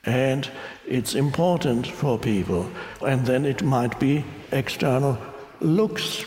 And 0.04 0.50
it's 0.86 1.14
important 1.14 1.86
for 1.86 2.18
people. 2.18 2.68
And 3.06 3.24
then 3.24 3.44
it 3.44 3.62
might 3.62 3.98
be 4.00 4.24
external 4.50 5.16
looks, 5.60 6.24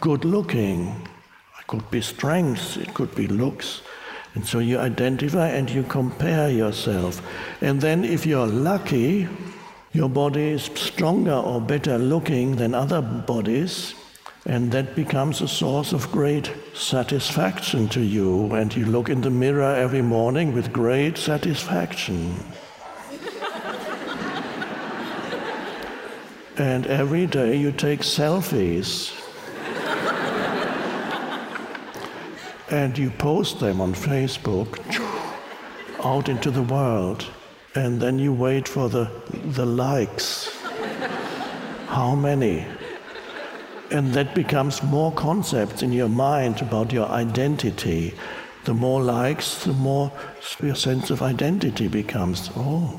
good 0.00 0.24
looking. 0.24 0.88
It 1.60 1.66
could 1.66 1.90
be 1.90 2.00
strength, 2.00 2.78
it 2.78 2.94
could 2.94 3.14
be 3.14 3.28
looks. 3.28 3.82
And 4.34 4.46
so 4.46 4.60
you 4.60 4.78
identify 4.78 5.48
and 5.48 5.68
you 5.68 5.82
compare 5.82 6.50
yourself. 6.50 7.20
And 7.60 7.80
then 7.80 8.04
if 8.04 8.24
you're 8.24 8.46
lucky, 8.46 9.28
your 9.92 10.08
body 10.08 10.52
is 10.52 10.70
stronger 10.74 11.34
or 11.34 11.60
better 11.60 11.98
looking 11.98 12.56
than 12.56 12.74
other 12.74 13.02
bodies, 13.02 13.94
and 14.46 14.72
that 14.72 14.96
becomes 14.96 15.42
a 15.42 15.48
source 15.48 15.92
of 15.92 16.10
great 16.10 16.50
satisfaction 16.74 17.88
to 17.90 18.00
you. 18.00 18.54
And 18.54 18.74
you 18.74 18.86
look 18.86 19.10
in 19.10 19.20
the 19.20 19.30
mirror 19.30 19.74
every 19.74 20.02
morning 20.02 20.54
with 20.54 20.72
great 20.72 21.18
satisfaction. 21.18 22.34
and 26.56 26.86
every 26.86 27.26
day 27.26 27.56
you 27.56 27.70
take 27.70 28.00
selfies 28.00 29.21
and 32.72 32.96
you 32.96 33.10
post 33.10 33.60
them 33.60 33.82
on 33.82 33.92
Facebook 33.92 34.78
out 36.02 36.30
into 36.30 36.50
the 36.50 36.62
world, 36.62 37.26
and 37.74 38.00
then 38.00 38.18
you 38.18 38.32
wait 38.32 38.66
for 38.66 38.88
the, 38.88 39.10
the 39.44 39.66
likes. 39.66 40.50
How 41.88 42.14
many? 42.14 42.66
And 43.90 44.14
that 44.14 44.34
becomes 44.34 44.82
more 44.82 45.12
concepts 45.12 45.82
in 45.82 45.92
your 45.92 46.08
mind 46.08 46.62
about 46.62 46.92
your 46.92 47.06
identity. 47.08 48.14
The 48.64 48.72
more 48.72 49.02
likes, 49.02 49.64
the 49.64 49.74
more 49.74 50.10
your 50.62 50.74
sense 50.74 51.10
of 51.10 51.20
identity 51.20 51.88
becomes. 51.88 52.50
Oh, 52.56 52.98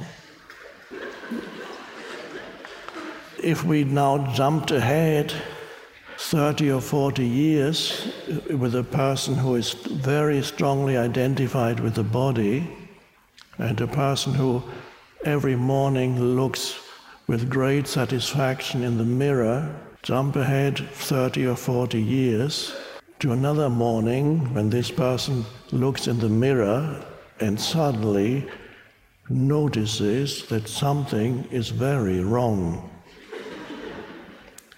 if 3.41 3.63
we 3.63 3.83
now 3.83 4.31
jumped 4.33 4.69
ahead 4.69 5.33
30 6.17 6.71
or 6.71 6.82
40 6.82 7.26
years 7.26 8.08
uh, 8.30 8.58
with 8.58 8.76
a 8.76 8.84
person 8.84 9.36
who 9.36 9.56
is 9.56 9.73
very 9.73 10.41
strongly 10.41 10.97
identified 10.97 11.80
with 11.80 11.95
the 11.95 12.04
body, 12.04 12.67
and 13.58 13.80
a 13.82 13.88
person 13.88 14.34
who 14.34 14.63
every 15.26 15.56
morning 15.56 16.19
looks 16.19 16.80
with 17.28 17.49
great 17.49 17.88
satisfaction 17.88 18.84
in 18.84 18.97
the 18.97 19.04
mirror, 19.04 19.73
jump 20.02 20.36
ahead 20.36 20.78
30 20.78 21.47
or 21.47 21.56
40 21.56 22.02
years 22.02 22.76
to 23.19 23.32
another 23.32 23.69
morning 23.69 24.54
when 24.54 24.69
this 24.69 24.91
person 24.91 25.45
looks 25.71 26.08
in 26.08 26.19
the 26.19 26.30
mirror 26.30 27.04
and 27.39 27.60
suddenly 27.60 28.45
notices 29.30 30.45
that 30.47 30.67
something 30.67 31.47
is 31.52 31.69
very 31.69 32.19
wrong 32.19 32.89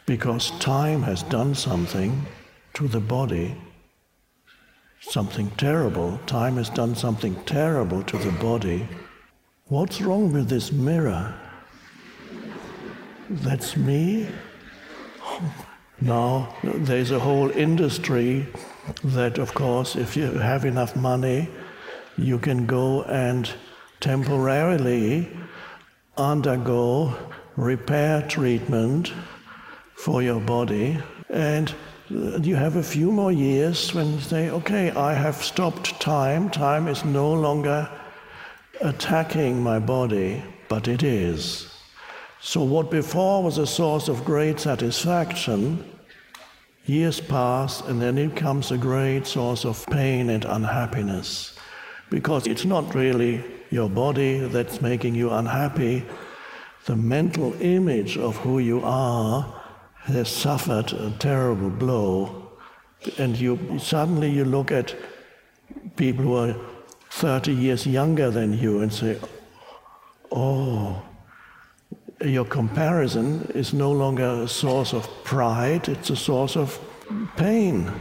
because 0.06 0.52
time 0.60 1.02
has 1.04 1.24
done 1.24 1.56
something 1.56 2.26
to 2.74 2.88
the 2.88 3.00
body, 3.00 3.56
something 5.02 5.50
terrible. 5.52 6.20
Time 6.28 6.58
has 6.58 6.70
done 6.70 6.96
something 6.96 7.36
terrible 7.46 8.04
to 8.04 8.18
the 8.18 8.32
body. 8.32 8.88
What's 9.68 10.02
wrong 10.02 10.32
with 10.32 10.50
this 10.50 10.72
mirror? 10.72 11.34
That's 13.30 13.76
me? 13.76 14.28
Now, 16.02 16.56
there's 16.64 17.12
a 17.12 17.20
whole 17.20 17.50
industry 17.52 18.48
that, 19.04 19.40
of 19.40 19.54
course, 19.54 19.96
if 19.96 20.16
you 20.16 20.26
have 20.26 20.66
enough 20.66 20.96
money, 20.96 21.50
you 22.18 22.38
can 22.38 22.68
go 22.68 23.04
and 23.04 23.50
temporarily 24.00 25.30
undergo 26.18 27.16
repair 27.56 28.22
treatment 28.28 29.12
for 29.96 30.22
your 30.22 30.40
body. 30.40 30.98
And 31.30 31.74
you 32.10 32.56
have 32.56 32.76
a 32.76 32.84
few 32.84 33.12
more 33.12 33.32
years 33.32 33.94
when 33.94 34.14
you 34.14 34.20
say, 34.20 34.50
okay, 34.52 34.92
I 34.92 35.14
have 35.14 35.44
stopped 35.44 36.00
time. 36.00 36.50
Time 36.50 36.88
is 36.88 37.04
no 37.04 37.34
longer 37.34 37.90
attacking 38.82 39.62
my 39.62 39.80
body, 39.80 40.44
but 40.68 40.88
it 40.88 41.02
is. 41.02 41.72
So, 42.42 42.64
what 42.64 42.92
before 42.92 43.42
was 43.42 43.58
a 43.58 43.66
source 43.66 44.08
of 44.08 44.24
great 44.24 44.60
satisfaction, 44.60 45.84
years 46.86 47.20
pass 47.20 47.82
and 47.82 48.00
then 48.00 48.18
it 48.20 48.36
becomes 48.36 48.72
a 48.72 48.78
great 48.78 49.26
source 49.26 49.66
of 49.66 49.84
pain 49.88 50.30
and 50.30 50.46
unhappiness. 50.46 51.58
Because 52.12 52.46
it's 52.46 52.66
not 52.66 52.94
really 52.94 53.44
your 53.72 53.90
body 53.90 54.40
that's 54.40 54.80
making 54.82 55.16
you 55.16 55.32
unhappy, 55.32 56.06
the 56.86 56.96
mental 56.96 57.60
image 57.62 58.16
of 58.18 58.38
who 58.38 58.60
you 58.60 58.82
are 58.84 59.55
has 60.06 60.30
suffered 60.30 60.94
a 60.94 61.12
terrible 61.20 61.70
blow, 61.70 62.50
and 63.18 63.38
you 63.38 63.80
suddenly 63.80 64.30
you 64.30 64.46
look 64.46 64.72
at 64.72 64.96
people 65.96 66.26
who 66.26 66.36
are 66.36 66.56
30 67.10 67.54
years 67.54 67.88
younger 67.88 68.30
than 68.30 68.58
you 68.58 68.82
and 68.82 68.94
say, 68.94 69.20
oh, 70.32 71.02
your 72.22 72.46
comparison 72.46 73.50
is 73.56 73.74
no 73.74 73.92
longer 73.92 74.44
a 74.44 74.48
source 74.48 74.94
of 74.94 75.08
pride, 75.24 75.90
it's 75.90 76.10
a 76.10 76.16
source 76.16 76.56
of 76.56 76.80
pain, 77.36 77.92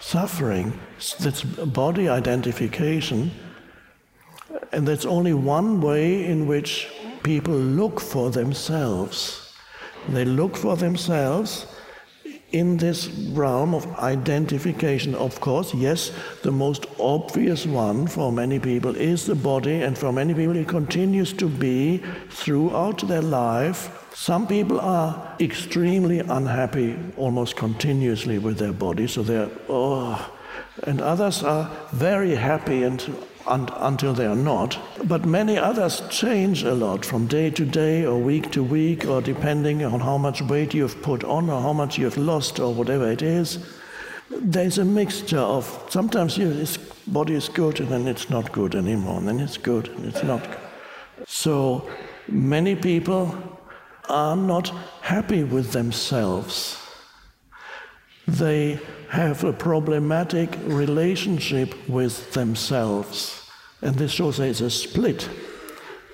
suffering. 0.00 0.78
That's 1.18 1.42
body 1.42 2.08
identification. 2.08 3.30
And 4.72 4.86
that's 4.86 5.04
only 5.04 5.34
one 5.34 5.80
way 5.80 6.24
in 6.24 6.46
which 6.46 6.88
people 7.22 7.54
look 7.54 8.00
for 8.00 8.30
themselves. 8.30 9.49
They 10.08 10.24
look 10.24 10.56
for 10.56 10.76
themselves 10.76 11.66
in 12.52 12.76
this 12.76 13.08
realm 13.32 13.74
of 13.74 13.86
identification. 13.98 15.14
Of 15.14 15.40
course, 15.40 15.72
yes, 15.72 16.10
the 16.42 16.50
most 16.50 16.86
obvious 16.98 17.66
one 17.66 18.06
for 18.06 18.32
many 18.32 18.58
people 18.58 18.96
is 18.96 19.26
the 19.26 19.34
body, 19.34 19.82
and 19.82 19.96
for 19.96 20.12
many 20.12 20.34
people 20.34 20.56
it 20.56 20.68
continues 20.68 21.32
to 21.34 21.48
be 21.48 22.02
throughout 22.30 23.06
their 23.06 23.22
life. 23.22 24.08
Some 24.14 24.46
people 24.46 24.80
are 24.80 25.36
extremely 25.38 26.18
unhappy 26.18 26.96
almost 27.16 27.56
continuously 27.56 28.38
with 28.38 28.58
their 28.58 28.72
body, 28.72 29.06
so 29.06 29.22
they're, 29.22 29.50
oh, 29.68 30.32
and 30.84 31.00
others 31.00 31.42
are 31.42 31.70
very 31.92 32.34
happy 32.34 32.82
and 32.82 33.00
un- 33.46 33.68
until 33.76 34.14
they 34.14 34.26
are 34.26 34.36
not. 34.36 34.78
But 35.04 35.24
many 35.24 35.58
others 35.58 36.02
change 36.10 36.62
a 36.62 36.74
lot 36.74 37.04
from 37.04 37.26
day 37.26 37.50
to 37.50 37.64
day 37.64 38.04
or 38.04 38.18
week 38.18 38.50
to 38.52 38.62
week, 38.62 39.06
or 39.06 39.20
depending 39.20 39.84
on 39.84 40.00
how 40.00 40.18
much 40.18 40.42
weight 40.42 40.74
you've 40.74 41.00
put 41.02 41.24
on 41.24 41.50
or 41.50 41.60
how 41.60 41.72
much 41.72 41.98
you've 41.98 42.18
lost 42.18 42.60
or 42.60 42.72
whatever 42.72 43.10
it 43.10 43.22
is. 43.22 43.58
There's 44.30 44.78
a 44.78 44.84
mixture 44.84 45.38
of 45.38 45.86
sometimes 45.88 46.38
your 46.38 46.54
body 47.06 47.34
is 47.34 47.48
good 47.48 47.80
and 47.80 47.88
then 47.88 48.06
it's 48.06 48.30
not 48.30 48.52
good 48.52 48.74
anymore, 48.74 49.18
and 49.18 49.28
then 49.28 49.40
it's 49.40 49.58
good 49.58 49.88
and 49.88 50.06
it's 50.06 50.22
not 50.22 50.42
good. 50.42 50.58
So 51.26 51.88
many 52.28 52.76
people 52.76 53.34
are 54.08 54.36
not 54.36 54.72
happy 55.00 55.44
with 55.44 55.72
themselves. 55.72 56.76
they 58.38 58.78
have 59.10 59.42
a 59.42 59.52
problematic 59.52 60.56
relationship 60.66 61.74
with 61.88 62.32
themselves. 62.32 63.50
And 63.82 63.96
this 63.96 64.12
shows 64.12 64.36
there's 64.36 64.60
a 64.60 64.70
split. 64.70 65.28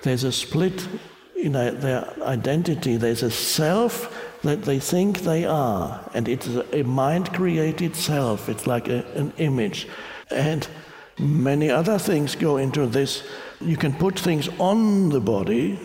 There's 0.01 0.23
a 0.23 0.31
split 0.31 0.87
in 1.35 1.51
their 1.51 2.11
identity. 2.23 2.97
There's 2.97 3.21
a 3.21 3.29
self 3.29 4.39
that 4.41 4.63
they 4.63 4.79
think 4.79 5.19
they 5.19 5.45
are, 5.45 6.09
and 6.13 6.27
it's 6.27 6.47
a 6.71 6.83
mind 6.83 7.33
created 7.33 7.95
self. 7.95 8.49
It's 8.49 8.65
like 8.65 8.87
a, 8.87 9.05
an 9.15 9.31
image. 9.37 9.87
And 10.31 10.67
many 11.19 11.69
other 11.69 11.99
things 11.99 12.35
go 12.35 12.57
into 12.57 12.87
this. 12.87 13.23
You 13.61 13.77
can 13.77 13.93
put 13.93 14.17
things 14.17 14.49
on 14.59 15.09
the 15.09 15.19
body, 15.19 15.79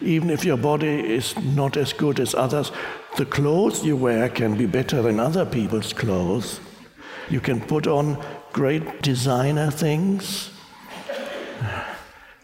even 0.00 0.30
if 0.30 0.44
your 0.44 0.56
body 0.56 1.14
is 1.14 1.36
not 1.38 1.76
as 1.76 1.92
good 1.92 2.20
as 2.20 2.34
others. 2.34 2.70
The 3.16 3.26
clothes 3.26 3.84
you 3.84 3.96
wear 3.96 4.28
can 4.28 4.56
be 4.56 4.66
better 4.66 5.02
than 5.02 5.18
other 5.18 5.46
people's 5.46 5.92
clothes. 5.92 6.60
You 7.30 7.40
can 7.40 7.60
put 7.60 7.86
on 7.86 8.22
great 8.52 9.02
designer 9.02 9.70
things, 9.70 10.50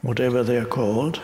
whatever 0.01 0.43
they're 0.43 0.65
called. 0.65 1.21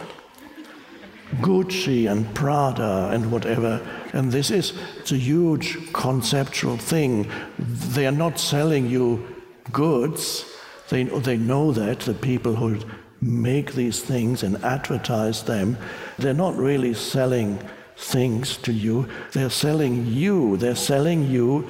Gucci 1.41 2.11
and 2.11 2.33
Prada 2.35 3.11
and 3.13 3.31
whatever. 3.31 3.87
And 4.13 4.33
this 4.33 4.51
is 4.51 4.73
a 5.11 5.17
huge 5.17 5.93
conceptual 5.93 6.79
thing. 6.79 7.31
They 7.59 8.07
are 8.07 8.13
not 8.13 8.39
selling 8.39 8.87
you 8.87 9.37
goods. 9.71 10.45
They, 10.89 11.05
they 11.05 11.37
know 11.37 11.73
that, 11.73 12.01
the 12.01 12.15
people 12.15 12.55
who 12.55 12.81
make 13.21 13.73
these 13.73 14.01
things 14.01 14.43
and 14.43 14.63
advertise 14.65 15.43
them, 15.43 15.77
they're 16.19 16.35
not 16.35 16.57
really 16.57 16.95
selling 16.95 17.59
things 17.97 18.57
to 18.59 18.73
you. 18.73 19.09
They're 19.33 19.51
selling 19.51 20.07
you. 20.07 20.57
They're 20.57 20.77
selling 20.77 21.29
you 21.31 21.69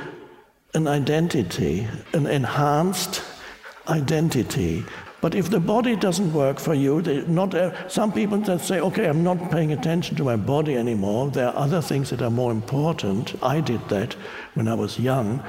an 0.75 0.87
identity, 0.87 1.89
an 2.13 2.27
enhanced 2.27 3.23
identity. 3.89 4.85
But 5.21 5.35
if 5.35 5.51
the 5.51 5.59
body 5.59 5.97
doesn't 5.97 6.33
work 6.33 6.61
for 6.61 6.75
you, 6.75 7.03
not 7.27 7.55
uh, 7.55 7.89
some 7.89 8.13
people 8.13 8.39
that 8.39 8.61
say, 8.61 8.79
"Okay, 8.81 9.07
I'm 9.09 9.25
not 9.25 9.51
paying 9.51 9.73
attention 9.73 10.17
to 10.17 10.25
my 10.25 10.37
body 10.37 10.77
anymore. 10.77 11.31
There 11.31 11.49
are 11.49 11.57
other 11.57 11.83
things 11.83 12.11
that 12.11 12.23
are 12.23 12.31
more 12.31 12.53
important." 12.53 13.35
I 13.43 13.61
did 13.61 13.89
that 13.89 14.15
when 14.55 14.69
I 14.69 14.75
was 14.75 14.99
young, 14.99 15.43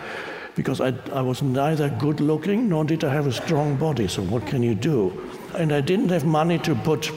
because 0.60 0.82
I, 0.82 0.94
I 1.14 1.22
was 1.22 1.42
neither 1.42 1.88
good 1.88 2.20
looking 2.20 2.68
nor 2.68 2.84
did 2.84 3.06
I 3.06 3.14
have 3.14 3.28
a 3.28 3.32
strong 3.32 3.78
body. 3.78 4.10
So 4.10 4.22
what 4.22 4.46
can 4.46 4.62
you 4.62 4.76
do? 4.76 5.14
And 5.56 5.72
I 5.72 5.80
didn't 5.80 6.10
have 6.10 6.26
money 6.26 6.60
to 6.60 6.76
put 6.76 7.10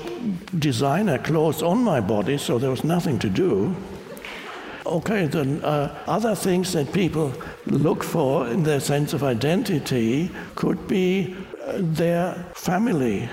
designer 0.61 1.19
clothes 1.19 1.61
on 1.61 1.83
my 1.83 1.99
body, 2.01 2.39
so 2.39 2.61
there 2.61 2.71
was 2.71 2.85
nothing 2.85 3.19
to 3.19 3.29
do. 3.29 3.75
Okay, 4.87 5.27
then 5.27 5.61
uh, 5.65 5.93
other 6.07 6.37
things 6.37 6.73
that 6.75 6.93
people 6.93 7.33
look 7.67 8.05
for 8.05 8.47
in 8.47 8.63
their 8.63 8.79
sense 8.79 9.13
of 9.13 9.25
identity 9.25 10.31
could 10.55 10.87
be 10.87 11.35
their 11.75 12.35
family. 12.55 13.29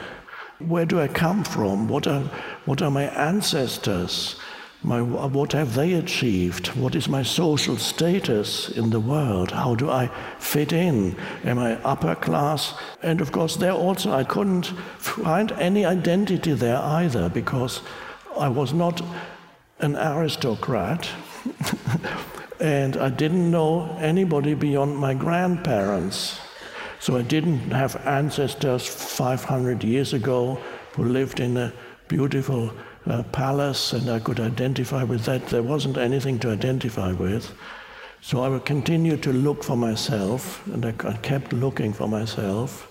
Where 0.58 0.88
do 0.88 1.00
I 1.00 1.08
come 1.08 1.44
from? 1.44 1.88
What 1.88 2.08
are, 2.08 2.24
what 2.66 2.82
are 2.82 2.90
my 2.90 3.04
ancestors? 3.04 4.38
My, 4.82 5.02
what 5.02 5.52
have 5.52 5.76
they 5.76 5.94
achieved? 5.94 6.68
What 6.70 6.96
is 6.96 7.10
my 7.10 7.22
social 7.22 7.76
status 7.76 8.70
in 8.70 8.92
the 8.92 9.00
world? 9.02 9.52
How 9.52 9.76
do 9.76 9.90
I 9.90 10.10
fit 10.40 10.72
in? 10.72 11.18
Am 11.44 11.60
I 11.60 11.76
upper 11.84 12.16
class? 12.16 12.74
And 13.04 13.20
of 13.20 13.34
course, 13.34 13.58
there 13.58 13.74
also 13.74 14.12
I 14.12 14.24
couldn't 14.24 14.68
find 14.98 15.52
any 15.54 15.86
identity 15.86 16.54
there 16.54 16.78
either 16.78 17.28
because 17.28 17.82
I 18.38 18.48
was 18.48 18.72
not 18.74 19.02
an 19.80 19.98
aristocrat 19.98 21.10
and 22.62 22.96
I 22.96 23.10
didn't 23.10 23.52
know 23.52 23.98
anybody 24.00 24.54
beyond 24.54 24.96
my 24.96 25.14
grandparents. 25.14 26.40
So 27.02 27.18
I 27.18 27.22
didn't 27.22 27.72
have 27.72 27.98
ancestors 28.06 28.88
500 28.88 29.84
years 29.84 30.14
ago 30.14 30.58
who 30.96 31.04
lived 31.04 31.42
in 31.42 31.58
a 31.58 31.74
beautiful 32.08 32.72
uh, 33.10 33.24
palace 33.24 33.94
and 33.94 34.10
I 34.10 34.20
could 34.20 34.40
identify 34.40 35.04
with 35.04 35.26
that. 35.26 35.48
There 35.48 35.64
wasn't 35.64 35.98
anything 35.98 36.40
to 36.40 36.52
identify 36.52 37.12
with. 37.12 37.52
So 38.22 38.44
I 38.44 38.50
would 38.50 38.66
continue 38.66 39.18
to 39.18 39.34
look 39.34 39.64
for 39.64 39.76
myself 39.76 40.66
and 40.68 40.86
I, 40.86 40.92
kept 40.92 41.54
looking 41.54 41.94
for 41.94 42.08
myself. 42.08 42.86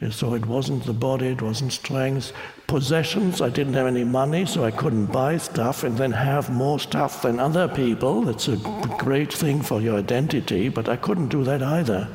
And 0.00 0.12
so 0.12 0.34
it 0.34 0.46
wasn't 0.46 0.84
the 0.84 0.92
body, 0.92 1.28
it 1.28 1.42
wasn't 1.42 1.72
strength. 1.72 2.32
Possessions, 2.66 3.40
I 3.40 3.48
didn't 3.48 3.74
have 3.74 3.86
any 3.86 4.04
money, 4.04 4.46
so 4.46 4.64
I 4.64 4.70
couldn't 4.70 5.06
buy 5.06 5.38
stuff 5.38 5.82
and 5.82 5.96
then 5.98 6.12
have 6.12 6.50
more 6.50 6.78
stuff 6.78 7.22
than 7.22 7.40
other 7.40 7.66
people. 7.68 8.22
That's 8.22 8.48
a 8.48 8.56
great 8.98 9.32
thing 9.32 9.60
for 9.60 9.80
your 9.80 9.98
identity, 9.98 10.68
but 10.68 10.88
I 10.88 10.96
couldn't 10.96 11.28
do 11.28 11.42
that 11.44 11.62
either. 11.62 12.08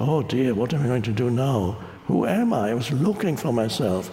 Oh 0.00 0.22
dear, 0.22 0.54
what 0.54 0.74
am 0.74 0.82
I 0.82 0.86
going 0.86 1.02
to 1.02 1.12
do 1.12 1.30
now? 1.30 1.78
Who 2.06 2.24
am 2.24 2.52
I? 2.52 2.70
I 2.70 2.74
was 2.74 2.92
looking 2.92 3.36
for 3.36 3.52
myself. 3.52 4.10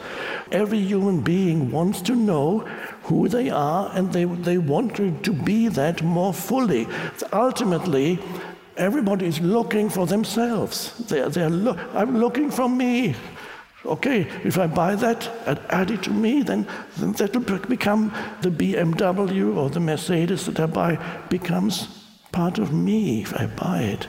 Every 0.52 0.80
human 0.80 1.22
being 1.22 1.72
wants 1.72 2.02
to 2.04 2.16
know 2.16 2.60
who 3.04 3.28
they 3.28 3.50
are 3.52 3.92
and 3.94 4.12
they, 4.12 4.26
they 4.26 4.58
want 4.58 4.96
to, 4.96 5.34
be 5.34 5.68
that 5.68 6.02
more 6.02 6.34
fully. 6.34 6.88
Ultimately, 7.32 8.20
everybody 8.78 9.28
is 9.28 9.40
looking 9.42 9.90
for 9.90 10.08
themselves. 10.08 10.94
They're, 11.08 11.30
they're 11.30 11.50
lo- 11.50 11.78
I'm 11.94 12.18
looking 12.18 12.50
for 12.50 12.68
me. 12.68 13.16
Okay, 13.86 14.22
if 14.44 14.58
I 14.58 14.68
buy 14.68 14.96
that 14.96 15.30
and 15.46 15.60
add 15.70 15.92
it 15.92 16.04
to 16.04 16.12
me, 16.12 16.42
then, 16.42 16.66
then 16.98 17.12
that 17.14 17.36
will 17.36 17.60
become 17.60 18.14
the 18.42 18.50
BMW 18.50 19.56
or 19.56 19.70
the 19.70 19.82
Mercedes 19.82 20.46
that 20.46 20.60
I 20.60 20.66
buy 20.66 21.26
becomes 21.30 21.88
part 22.32 22.58
of 22.58 22.74
me 22.74 23.22
if 23.22 23.36
I 23.36 23.46
buy 23.48 23.82
it. 23.82 24.08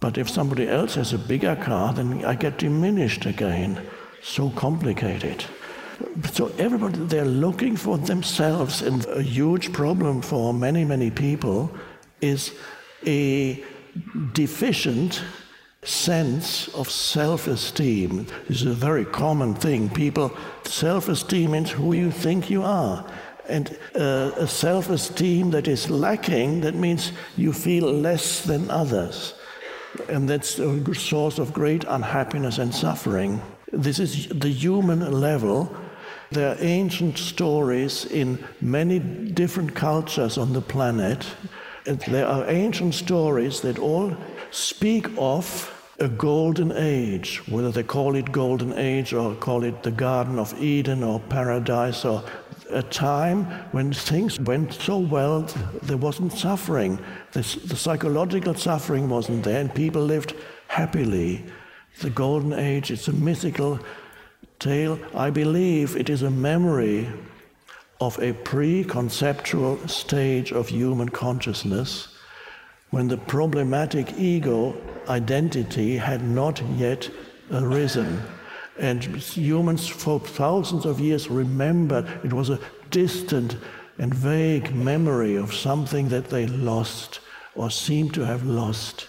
But 0.00 0.16
if 0.16 0.30
somebody 0.30 0.68
else 0.68 0.94
has 0.94 1.12
a 1.12 1.18
bigger 1.18 1.56
car, 1.56 1.92
then 1.92 2.24
I 2.24 2.34
get 2.34 2.58
diminished 2.58 3.26
again. 3.26 3.80
So 4.22 4.50
complicated. 4.50 5.44
So 6.32 6.52
everybody, 6.58 6.98
they're 6.98 7.24
looking 7.24 7.76
for 7.76 7.98
themselves, 7.98 8.82
and 8.82 9.04
a 9.06 9.22
huge 9.22 9.72
problem 9.72 10.22
for 10.22 10.54
many, 10.54 10.84
many 10.84 11.10
people 11.10 11.70
is 12.20 12.52
a 13.06 13.62
deficient 14.32 15.22
sense 15.82 16.68
of 16.68 16.90
self-esteem. 16.90 18.26
This 18.48 18.62
is 18.62 18.66
a 18.66 18.74
very 18.74 19.04
common 19.04 19.54
thing. 19.54 19.88
People, 19.88 20.36
self-esteem 20.64 21.50
means 21.52 21.70
who 21.70 21.92
you 21.92 22.10
think 22.10 22.50
you 22.50 22.62
are. 22.62 23.04
And 23.48 23.76
uh, 23.94 24.32
a 24.36 24.46
self-esteem 24.46 25.50
that 25.50 25.66
is 25.66 25.88
lacking, 25.88 26.60
that 26.60 26.74
means 26.74 27.12
you 27.36 27.52
feel 27.52 27.90
less 27.90 28.42
than 28.42 28.70
others. 28.70 29.34
And 30.08 30.28
that's 30.28 30.58
a 30.58 30.94
source 30.94 31.38
of 31.38 31.52
great 31.52 31.84
unhappiness 31.84 32.58
and 32.58 32.74
suffering. 32.74 33.40
This 33.72 33.98
is 33.98 34.28
the 34.28 34.48
human 34.48 35.12
level. 35.12 35.74
There 36.30 36.50
are 36.50 36.56
ancient 36.60 37.18
stories 37.18 38.04
in 38.04 38.44
many 38.60 38.98
different 38.98 39.74
cultures 39.74 40.38
on 40.38 40.52
the 40.52 40.60
planet. 40.60 41.26
And 41.86 42.00
there 42.00 42.26
are 42.26 42.48
ancient 42.48 42.94
stories 42.94 43.60
that 43.62 43.78
all 43.78 44.16
speak 44.50 45.08
of 45.16 45.74
a 46.00 46.08
golden 46.08 46.72
age, 46.72 47.42
whether 47.48 47.70
they 47.70 47.82
call 47.82 48.14
it 48.14 48.30
golden 48.30 48.72
age 48.74 49.12
or 49.12 49.34
call 49.34 49.64
it 49.64 49.82
the 49.82 49.90
Garden 49.90 50.38
of 50.38 50.60
Eden 50.62 51.02
or 51.02 51.18
paradise 51.18 52.04
or 52.04 52.22
a 52.70 52.82
time 52.82 53.44
when 53.72 53.92
things 53.92 54.38
went 54.40 54.72
so 54.72 54.98
well, 54.98 55.42
there 55.82 55.96
wasn't 55.96 56.32
suffering. 56.32 56.98
The, 57.32 57.40
the 57.64 57.76
psychological 57.76 58.54
suffering 58.54 59.08
wasn't 59.08 59.44
there, 59.44 59.60
and 59.60 59.74
people 59.74 60.02
lived 60.02 60.34
happily. 60.68 61.44
The 62.00 62.10
Golden 62.10 62.52
Age, 62.52 62.90
it's 62.90 63.08
a 63.08 63.12
mythical 63.12 63.80
tale. 64.58 64.98
I 65.14 65.30
believe 65.30 65.96
it 65.96 66.10
is 66.10 66.22
a 66.22 66.30
memory 66.30 67.08
of 68.00 68.18
a 68.20 68.32
pre 68.32 68.84
conceptual 68.84 69.86
stage 69.88 70.52
of 70.52 70.68
human 70.68 71.08
consciousness 71.08 72.08
when 72.90 73.08
the 73.08 73.16
problematic 73.16 74.18
ego 74.18 74.76
identity 75.08 75.96
had 75.96 76.22
not 76.22 76.62
yet 76.76 77.10
arisen. 77.52 78.22
And 78.78 79.02
humans 79.02 79.88
for 79.88 80.20
thousands 80.20 80.86
of 80.86 81.00
years 81.00 81.28
remembered 81.28 82.06
it 82.24 82.32
was 82.32 82.48
a 82.50 82.60
distant 82.90 83.56
and 83.98 84.14
vague 84.14 84.72
memory 84.74 85.34
of 85.34 85.52
something 85.52 86.08
that 86.10 86.30
they 86.30 86.46
lost 86.46 87.20
or 87.56 87.70
seemed 87.70 88.14
to 88.14 88.24
have 88.24 88.44
lost. 88.44 89.08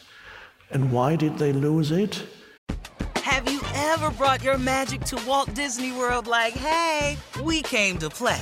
And 0.71 0.91
why 0.91 1.15
did 1.15 1.37
they 1.37 1.53
lose 1.53 1.91
it? 1.91 2.23
Have 3.17 3.49
you 3.49 3.61
ever 3.75 4.09
brought 4.11 4.43
your 4.43 4.57
magic 4.57 5.01
to 5.01 5.21
Walt 5.27 5.53
Disney 5.53 5.91
World 5.91 6.25
like, 6.25 6.53
hey, 6.53 7.17
we 7.43 7.61
came 7.61 7.97
to 7.99 8.09
play? 8.09 8.41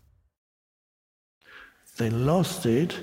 They 2.01 2.09
lost 2.09 2.65
it 2.65 2.99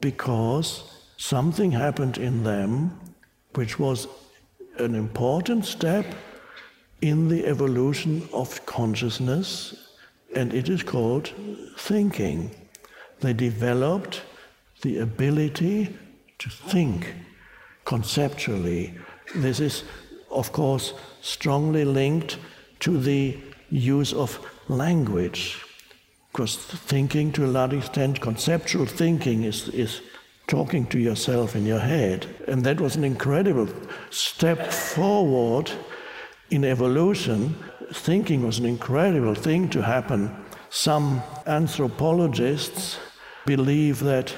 because 0.00 0.82
something 1.16 1.70
happened 1.70 2.18
in 2.18 2.42
them 2.42 2.98
which 3.54 3.78
was 3.78 4.08
an 4.78 4.96
important 4.96 5.64
step 5.64 6.04
in 7.00 7.28
the 7.28 7.46
evolution 7.46 8.28
of 8.32 8.66
consciousness, 8.66 9.92
and 10.34 10.52
it 10.52 10.68
is 10.68 10.82
called 10.82 11.30
thinking. 11.78 12.50
They 13.20 13.32
developed 13.32 14.22
the 14.82 14.98
ability 14.98 15.96
to 16.38 16.50
think 16.50 17.14
conceptually. 17.84 18.92
This 19.36 19.60
is, 19.60 19.84
of 20.32 20.50
course, 20.50 20.94
strongly 21.20 21.84
linked 21.84 22.38
to 22.80 22.98
the 22.98 23.38
use 23.70 24.12
of 24.12 24.36
language, 24.66 25.62
because 26.36 26.56
thinking 26.56 27.32
to 27.32 27.46
a 27.46 27.48
large 27.48 27.72
extent, 27.72 28.20
conceptual 28.20 28.84
thinking 28.84 29.44
is, 29.44 29.70
is 29.70 30.02
talking 30.46 30.84
to 30.84 30.98
yourself 30.98 31.56
in 31.56 31.64
your 31.64 31.78
head. 31.78 32.26
And 32.46 32.62
that 32.64 32.78
was 32.78 32.94
an 32.94 33.04
incredible 33.04 33.66
step 34.10 34.70
forward 34.70 35.70
in 36.50 36.62
evolution. 36.62 37.56
Thinking 37.90 38.44
was 38.44 38.58
an 38.58 38.66
incredible 38.66 39.34
thing 39.34 39.70
to 39.70 39.80
happen. 39.80 40.30
Some 40.68 41.22
anthropologists 41.46 42.98
believe 43.46 44.00
that 44.00 44.34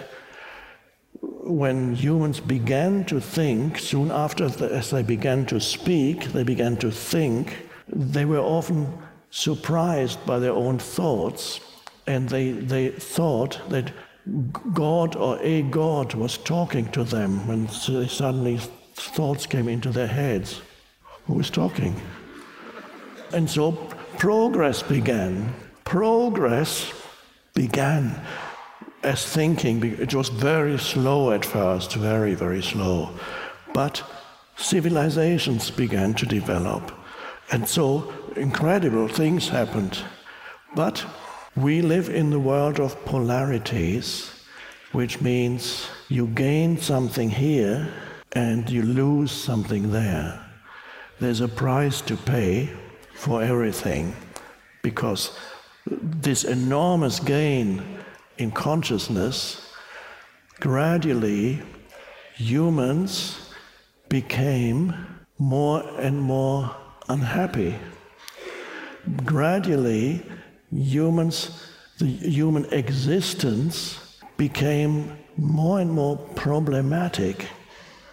when 1.21 1.97
humans 1.97 2.39
began 2.39 3.07
to 3.07 3.21
think, 3.21 3.77
soon 3.77 4.13
after 4.13 4.49
the, 4.49 4.73
as 4.73 4.91
they 4.91 5.03
began 5.03 5.47
to 5.47 5.61
speak, 5.61 6.27
they 6.27 6.45
began 6.45 6.77
to 6.77 6.93
think, 6.93 7.67
they 7.89 8.25
were 8.25 8.39
often 8.39 8.87
surprised 9.31 10.25
by 10.25 10.39
their 10.39 10.53
own 10.53 10.79
thoughts. 10.79 11.59
And 12.09 12.27
they, 12.27 12.53
they 12.53 12.89
thought 12.89 13.61
that 13.69 13.93
God 14.73 15.15
or 15.15 15.39
a 15.43 15.61
God 15.63 16.15
was 16.15 16.39
talking 16.39 16.91
to 16.93 17.05
them 17.05 17.47
when 17.47 17.69
suddenly 17.69 18.59
thoughts 18.95 19.47
came 19.47 19.69
into 19.69 19.91
their 19.91 20.07
heads. 20.07 20.63
Who 21.27 21.35
was 21.35 21.51
talking? 21.51 21.95
And 23.35 23.49
so 23.49 23.73
progress 24.17 24.83
began. 24.83 25.55
Progress 25.85 26.93
began 27.55 28.19
as 29.03 29.27
thinking. 29.27 29.83
It 29.83 30.15
was 30.15 30.31
very 30.31 30.79
slow 30.79 31.33
at 31.33 31.45
first, 31.45 31.93
very, 31.95 32.35
very 32.35 32.63
slow. 32.63 33.11
But 33.75 34.03
civilizations 34.57 35.71
began 35.71 36.15
to 36.15 36.25
develop. 36.25 36.91
And 37.53 37.69
so 37.69 38.13
incredible 38.35 39.09
things 39.09 39.49
happened. 39.49 39.99
But 40.75 41.05
we 41.63 41.83
live 41.83 42.09
in 42.09 42.31
the 42.31 42.39
world 42.39 42.79
of 42.79 43.05
polarities, 43.05 44.31
which 44.93 45.21
means 45.21 45.89
you 46.09 46.29
gain 46.29 46.79
something 46.79 47.29
here 47.29 47.93
and 48.33 48.71
you 48.71 48.83
lose 48.83 49.33
something 49.33 49.91
there. 49.91 50.41
There's 51.19 51.41
a 51.41 51.49
price 51.49 52.01
to 52.03 52.17
pay 52.17 52.71
for 53.15 53.43
everything 53.43 54.15
because 54.83 55.37
this 55.85 56.45
enormous 56.45 57.19
gain 57.19 57.83
in 58.37 58.53
consciousness, 58.53 59.73
gradually 60.61 61.61
humans 62.37 63.51
became 64.09 64.95
more 65.39 65.83
and 65.99 66.21
more 66.21 66.71
unhappy. 67.09 67.75
Gradually, 69.25 70.23
humans, 70.73 71.69
the 71.99 72.07
human 72.07 72.65
existence 72.73 74.19
became 74.37 75.19
more 75.37 75.81
and 75.81 75.91
more 75.91 76.17
problematic. 76.35 77.47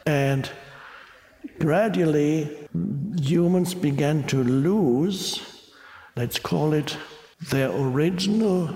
And 0.05 0.49
gradually, 1.59 2.67
humans 3.19 3.73
began 3.73 4.23
to 4.27 4.43
lose, 4.43 5.71
let's 6.15 6.39
call 6.39 6.73
it, 6.73 6.97
their 7.49 7.71
original 7.71 8.75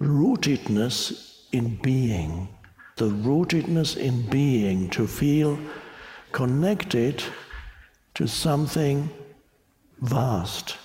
rootedness 0.00 1.44
in 1.52 1.76
being. 1.76 2.48
The 2.96 3.10
rootedness 3.10 3.96
in 3.96 4.22
being, 4.28 4.90
to 4.90 5.06
feel 5.06 5.58
connected 6.32 7.22
to 8.14 8.26
something 8.26 9.08
vast 10.00 10.76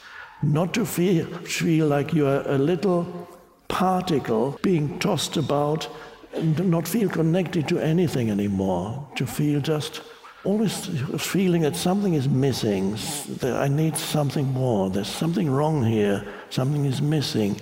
not 0.44 0.74
to 0.74 0.86
feel, 0.86 1.26
feel 1.40 1.88
like 1.88 2.14
you 2.14 2.28
are 2.28 2.48
a 2.48 2.58
little 2.58 3.28
particle 3.68 4.60
being 4.62 5.00
tossed 5.00 5.38
about 5.38 5.88
and 6.34 6.70
not 6.70 6.88
feel 6.88 7.10
connected 7.10 7.68
to 7.70 7.80
anything 7.80 8.30
anymore, 8.30 9.08
to 9.16 9.26
feel 9.26 9.62
just 9.62 10.02
always 10.44 10.88
feeling 11.18 11.62
that 11.62 11.76
something 11.76 12.16
is 12.16 12.28
missing, 12.28 12.98
that 13.40 13.56
I 13.56 13.68
need 13.68 13.96
something 13.96 14.46
more, 14.52 14.90
there's 14.90 15.08
something 15.08 15.50
wrong 15.50 15.86
here, 15.86 16.26
something 16.50 16.86
is 16.86 17.02
missing. 17.02 17.60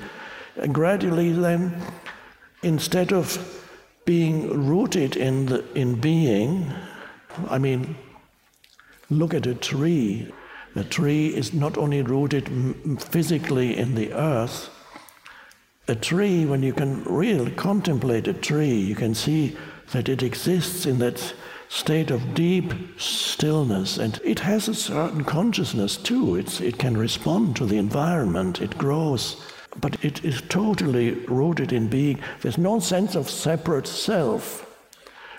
And 0.56 0.74
gradually, 0.74 1.32
then, 1.32 1.80
instead 2.64 3.14
of 3.14 3.38
being 4.06 4.68
rooted 4.68 5.16
in, 5.16 5.46
the, 5.46 5.64
in 5.74 6.00
being, 6.00 6.72
I 7.50 7.60
mean, 7.60 7.96
look 9.10 9.34
at 9.34 9.46
a 9.46 9.54
tree. 9.54 10.32
The 10.74 10.84
tree 10.84 11.28
is 11.28 11.54
not 11.54 11.78
only 11.78 12.02
rooted 12.02 12.50
physically 13.02 13.78
in 13.78 13.96
the 13.96 14.14
earth, 14.14 14.70
a 15.88 15.96
tree, 15.96 16.46
when 16.46 16.64
you 16.64 16.72
can 16.72 17.04
really 17.04 17.52
contemplate 17.52 18.28
a 18.28 18.34
tree, 18.34 18.74
you 18.74 18.96
can 18.96 19.14
see 19.14 19.58
that 19.92 20.08
it 20.08 20.24
exists 20.24 20.86
in 20.86 21.00
that 21.00 21.34
state 21.68 22.12
of 22.12 22.34
deep 22.34 22.74
stillness 22.98 23.98
and 23.98 24.20
it 24.24 24.40
has 24.40 24.68
a 24.68 24.76
certain 24.76 25.24
consciousness 25.24 25.98
too. 25.98 26.36
It's, 26.36 26.62
it 26.62 26.78
can 26.78 26.98
respond 26.98 27.56
to 27.58 27.66
the 27.66 27.78
environment, 27.78 28.62
it 28.62 28.78
grows, 28.78 29.42
but 29.80 30.04
it 30.04 30.24
is 30.24 30.42
totally 30.50 31.12
rooted 31.26 31.74
in 31.74 31.88
being. 31.88 32.20
There's 32.42 32.58
no 32.58 32.80
sense 32.80 33.16
of 33.16 33.30
separate 33.30 33.88
self. 33.88 34.68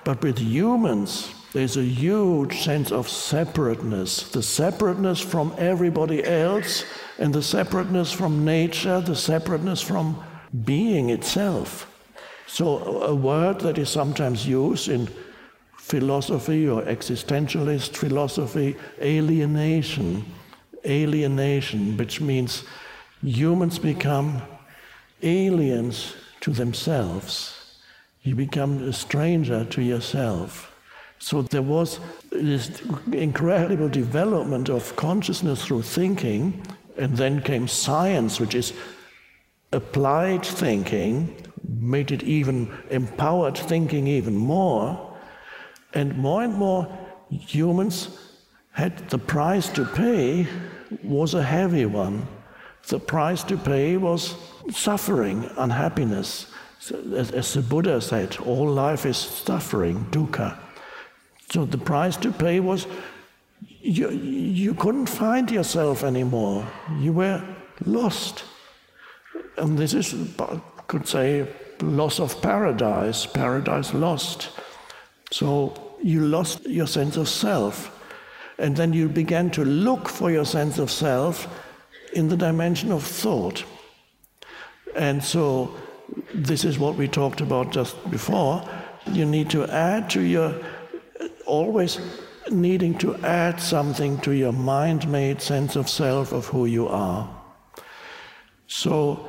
But 0.05 0.23
with 0.23 0.39
humans, 0.39 1.33
there's 1.53 1.77
a 1.77 1.85
huge 1.85 2.63
sense 2.63 2.91
of 2.91 3.09
separateness 3.09 4.31
the 4.31 4.43
separateness 4.43 5.21
from 5.21 5.55
everybody 5.59 6.25
else, 6.25 6.85
and 7.19 7.35
the 7.35 7.43
separateness 7.43 8.11
from 8.11 8.45
nature, 8.45 9.01
the 9.01 9.15
separateness 9.15 9.83
from 9.83 10.23
being 10.65 11.11
itself. 11.11 11.89
So, 12.47 13.03
a 13.03 13.15
word 13.15 13.61
that 13.61 13.79
is 13.79 13.89
sometimes 13.89 14.47
used 14.47 14.89
in 14.89 15.09
philosophy 15.77 16.69
or 16.69 16.83
existentialist 16.83 17.97
philosophy 17.97 18.77
alienation. 19.01 20.25
Alienation, 20.85 21.97
which 21.97 22.21
means 22.21 22.65
humans 23.23 23.79
become 23.79 24.43
aliens 25.23 26.15
to 26.41 26.51
themselves. 26.51 27.77
You 28.23 28.35
become 28.35 28.83
a 28.83 28.93
stranger 28.93 29.65
to 29.65 29.83
yourself. 29.83 30.72
So 31.23 31.41
there 31.41 31.63
was 31.63 32.01
this 32.31 32.83
incredible 33.13 33.89
development 33.89 34.69
of 34.69 34.97
consciousness 34.97 35.65
through 35.65 35.83
thinking, 35.83 36.67
and 36.99 37.17
then 37.17 37.41
came 37.43 37.69
science, 37.69 38.41
which 38.41 38.57
is 38.57 38.73
applied 39.71 40.45
thinking, 40.45 41.37
made 41.79 42.11
it 42.11 42.25
even 42.25 42.77
empowered 42.91 43.57
thinking 43.57 44.09
even 44.09 44.35
more, 44.35 45.17
and 45.95 46.19
more 46.19 46.43
and 46.43 46.55
more 46.55 46.89
humans 47.31 48.19
had 48.73 49.09
the 49.09 49.19
price 49.19 49.69
to 49.69 49.85
pay 49.85 50.49
was 51.05 51.35
a 51.35 51.43
heavy 51.43 51.87
one. 51.87 52.27
The 52.89 52.99
price 52.99 53.45
to 53.45 53.57
pay 53.57 53.97
was 53.97 54.35
suffering, 54.73 55.49
unhappiness. 55.57 56.49
As, 57.15 57.55
the 57.55 57.63
Buddha 57.63 58.01
said, 58.01 58.39
all 58.39 58.67
life 58.67 59.07
is 59.07 59.19
suffering, 59.19 60.05
dukkha. 60.11 60.59
So 61.53 61.67
the 61.67 61.77
price 61.77 62.17
to 62.17 62.33
pay 62.33 62.61
was 62.61 62.87
you, 63.83 64.09
you 64.09 64.73
couldn't 64.73 65.07
find 65.07 65.51
yourself 65.51 66.03
anymore. 66.03 66.67
You 66.99 67.13
were 67.13 67.45
lost. 67.85 68.45
And 69.59 69.77
this 69.77 69.93
is, 69.93 70.15
I 70.39 70.59
could 70.87 71.07
say, 71.07 71.47
loss 71.83 72.21
of 72.21 72.41
paradise, 72.41 73.27
paradise 73.27 73.93
lost. 73.93 74.49
So 75.31 75.75
you 76.03 76.23
lost 76.23 76.65
your 76.65 76.87
sense 76.87 77.19
of 77.19 77.29
self. 77.29 78.01
And 78.59 78.75
then 78.75 78.95
you 78.95 79.11
began 79.11 79.51
to 79.51 79.63
look 79.63 80.09
for 80.09 80.31
your 80.31 80.47
sense 80.47 80.79
of 80.79 80.91
self 80.91 81.47
in 82.15 82.29
the 82.29 82.37
dimension 82.37 82.91
of 82.91 83.05
thought. 83.05 83.63
And 84.97 85.23
so 85.23 85.77
this 86.33 86.65
is 86.65 86.79
what 86.79 86.97
we 86.97 87.09
talked 87.09 87.43
about 87.43 87.73
just 87.73 88.11
before. 88.11 88.67
You 89.11 89.27
need 89.27 89.51
to 89.51 89.67
add 89.67 90.09
to 90.11 90.23
your, 90.23 90.55
always 91.47 92.01
needing 92.51 92.99
to 92.99 93.17
add 93.25 93.61
something 93.61 94.19
to 94.21 94.33
your 94.33 94.53
mind 94.53 95.09
made 95.09 95.41
sense 95.41 95.77
of 95.77 95.89
self 95.89 96.33
of 96.33 96.47
who 96.47 96.67
you 96.67 96.89
are. 96.89 97.29
So 98.67 99.29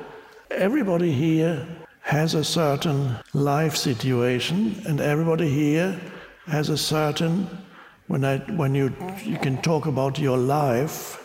everybody 0.50 1.12
here 1.12 1.68
has 2.02 2.34
a 2.34 2.44
certain 2.44 3.16
life 3.34 3.76
situation, 3.76 4.82
and 4.88 5.00
everybody 5.00 5.50
here 5.50 6.00
has 6.48 6.70
a 6.70 6.78
certain, 6.78 7.48
when, 8.08 8.26
I, 8.26 8.40
when 8.56 8.76
you, 8.76 8.94
you 9.24 9.38
can 9.38 9.62
talk 9.62 9.86
about 9.86 10.20
your 10.20 10.38
life, 10.38 11.20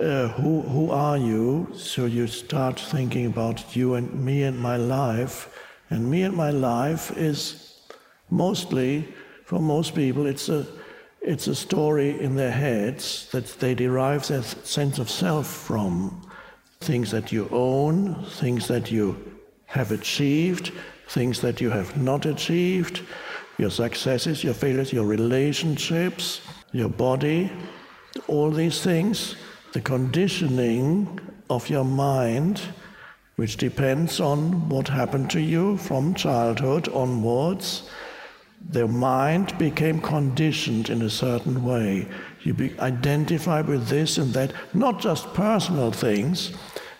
uh, 0.00 0.28
who, 0.28 0.62
who 0.62 0.90
are 0.90 1.18
you? 1.18 1.68
So 1.74 2.06
you 2.06 2.26
start 2.26 2.78
thinking 2.78 3.26
about 3.26 3.76
you 3.76 3.94
and 3.94 4.24
me 4.24 4.44
and 4.44 4.58
my 4.58 4.76
life. 4.76 5.58
And 5.90 6.08
me 6.08 6.22
and 6.22 6.34
my 6.34 6.50
life 6.50 7.16
is 7.18 7.80
mostly, 8.30 9.12
for 9.50 9.58
most 9.58 9.96
people, 9.96 10.26
it's 10.26 10.48
a, 10.48 10.64
it's 11.20 11.48
a 11.48 11.56
story 11.56 12.20
in 12.20 12.36
their 12.36 12.52
heads 12.52 13.28
that 13.32 13.46
they 13.58 13.74
derive 13.74 14.24
their 14.28 14.44
sense 14.44 15.00
of 15.00 15.10
self 15.10 15.48
from. 15.48 16.24
Things 16.82 17.10
that 17.10 17.32
you 17.32 17.48
own, 17.50 18.24
things 18.26 18.68
that 18.68 18.92
you 18.92 19.16
have 19.66 19.90
achieved, 19.90 20.70
things 21.08 21.40
that 21.40 21.60
you 21.60 21.68
have 21.68 22.00
not 22.00 22.26
achieved, 22.26 23.02
your 23.58 23.70
successes, 23.70 24.44
your 24.44 24.54
failures, 24.54 24.92
your 24.92 25.04
relationships, 25.04 26.42
your 26.70 26.88
body, 26.88 27.50
all 28.28 28.52
these 28.52 28.80
things, 28.82 29.34
the 29.72 29.80
conditioning 29.80 31.18
of 31.50 31.68
your 31.68 31.84
mind, 31.84 32.60
which 33.34 33.56
depends 33.56 34.20
on 34.20 34.68
what 34.68 34.86
happened 34.86 35.28
to 35.30 35.40
you 35.40 35.76
from 35.76 36.14
childhood 36.14 36.88
onwards 36.90 37.90
their 38.60 38.88
mind 38.88 39.56
became 39.58 40.00
conditioned 40.00 40.90
in 40.90 41.02
a 41.02 41.10
certain 41.10 41.64
way. 41.64 42.06
You 42.42 42.54
be, 42.54 42.78
identify 42.78 43.62
with 43.62 43.88
this 43.88 44.18
and 44.18 44.32
that, 44.34 44.52
not 44.74 45.00
just 45.00 45.32
personal 45.34 45.92
things. 45.92 46.52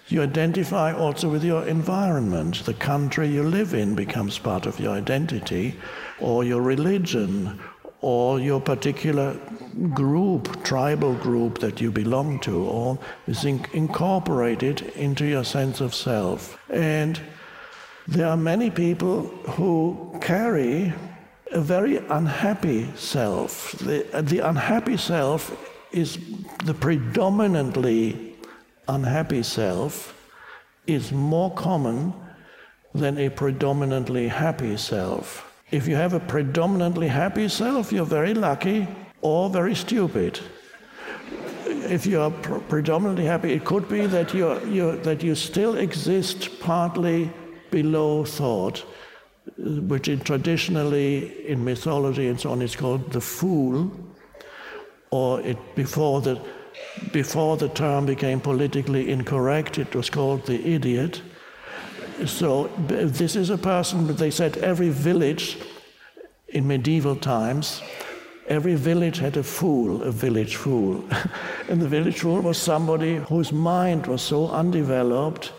You 0.09 0.23
identify 0.23 0.93
also 0.93 1.29
with 1.29 1.45
your 1.45 1.65
environment. 1.67 2.65
The 2.65 2.75
country 2.75 3.29
you 3.29 3.45
live 3.45 3.75
in 3.75 3.95
becomes 3.95 4.39
part 4.39 4.67
of 4.67 4.81
your 4.81 4.93
identity, 4.93 5.77
or 6.19 6.43
your 6.43 6.63
religion, 6.63 7.61
or 8.01 8.41
your 8.41 8.61
particular 8.61 9.39
group, 9.93 10.65
tribal 10.65 11.15
group 11.15 11.59
that 11.59 11.81
you 11.81 11.93
belong 11.93 12.41
to, 12.41 12.65
or 12.65 12.99
is 13.29 13.45
in- 13.45 13.65
incorporated 13.73 14.81
into 14.97 15.27
your 15.27 15.45
sense 15.45 15.81
of 15.81 15.95
self. 15.95 16.59
And 16.71 17.21
there 18.09 18.27
are 18.27 18.37
many 18.37 18.71
people 18.71 19.27
who 19.51 20.19
carry 20.21 20.93
a 21.53 21.61
very 21.61 21.97
unhappy 21.97 22.89
self. 22.97 23.73
The, 23.73 24.07
the 24.23 24.39
unhappy 24.39 24.97
self 24.97 25.57
is 25.93 26.19
the 26.65 26.75
predominantly 26.75 28.37
unhappy 28.89 29.43
self 29.43 30.17
is 30.87 31.13
more 31.13 31.53
common 31.55 32.13
than 32.95 33.19
a 33.19 33.29
predominantly 33.29 34.29
happy 34.29 34.77
self. 34.77 35.47
If 35.71 35.87
you 35.87 35.95
have 35.97 36.15
a 36.15 36.21
predominantly 36.21 37.09
happy 37.09 37.49
self, 37.49 37.93
you're 37.93 38.05
very 38.05 38.35
lucky 38.35 38.89
or 39.21 39.51
very 39.51 39.75
stupid. 39.75 40.41
If 41.67 42.07
you 42.07 42.21
are 42.21 42.31
pr- 42.31 42.59
predominantly 42.59 43.25
happy, 43.25 43.53
it 43.53 43.65
could 43.65 43.89
be 43.89 44.07
that, 44.07 44.35
you're, 44.35 44.97
that 44.97 45.23
you 45.23 45.35
still 45.35 45.77
exist 45.77 46.61
partly 46.61 47.31
below 47.71 48.25
thought 48.25 48.85
which 49.59 50.09
in 50.09 50.21
traditionally 50.21 51.47
in 51.47 51.65
mythology 51.65 52.29
and 52.29 52.41
so 52.41 52.51
on 52.51 52.63
is 52.63 52.77
called 52.77 53.13
the 53.13 53.21
fool, 53.21 53.91
or 55.11 55.41
it, 55.41 55.59
before, 55.75 56.21
the, 56.21 56.41
before 57.13 57.57
the 57.57 57.69
term 57.69 58.07
became 58.07 58.41
politically 58.41 59.11
incorrect, 59.11 59.79
it 59.79 59.95
was 59.95 60.09
called 60.09 60.47
the 60.47 60.67
idiot. 60.67 61.21
So 62.27 62.69
this 62.87 63.37
is 63.37 63.51
a 63.51 63.59
person, 63.59 64.07
but 64.07 64.19
they 64.19 64.31
said 64.31 64.59
every 64.59 64.91
village 64.91 65.59
in 66.49 66.67
medieval 66.67 67.17
times, 67.17 67.83
every 68.49 68.75
village 68.75 69.19
had 69.19 69.37
a 69.37 69.43
fool, 69.43 70.03
a 70.03 70.13
village 70.13 70.57
fool. 70.57 71.05
and 71.69 71.81
the 71.81 71.89
village 71.89 72.21
fool 72.21 72.41
was 72.41 72.59
somebody 72.59 73.17
whose 73.17 73.53
mind 73.53 74.07
was 74.07 74.23
so 74.23 74.49
undeveloped 74.49 75.53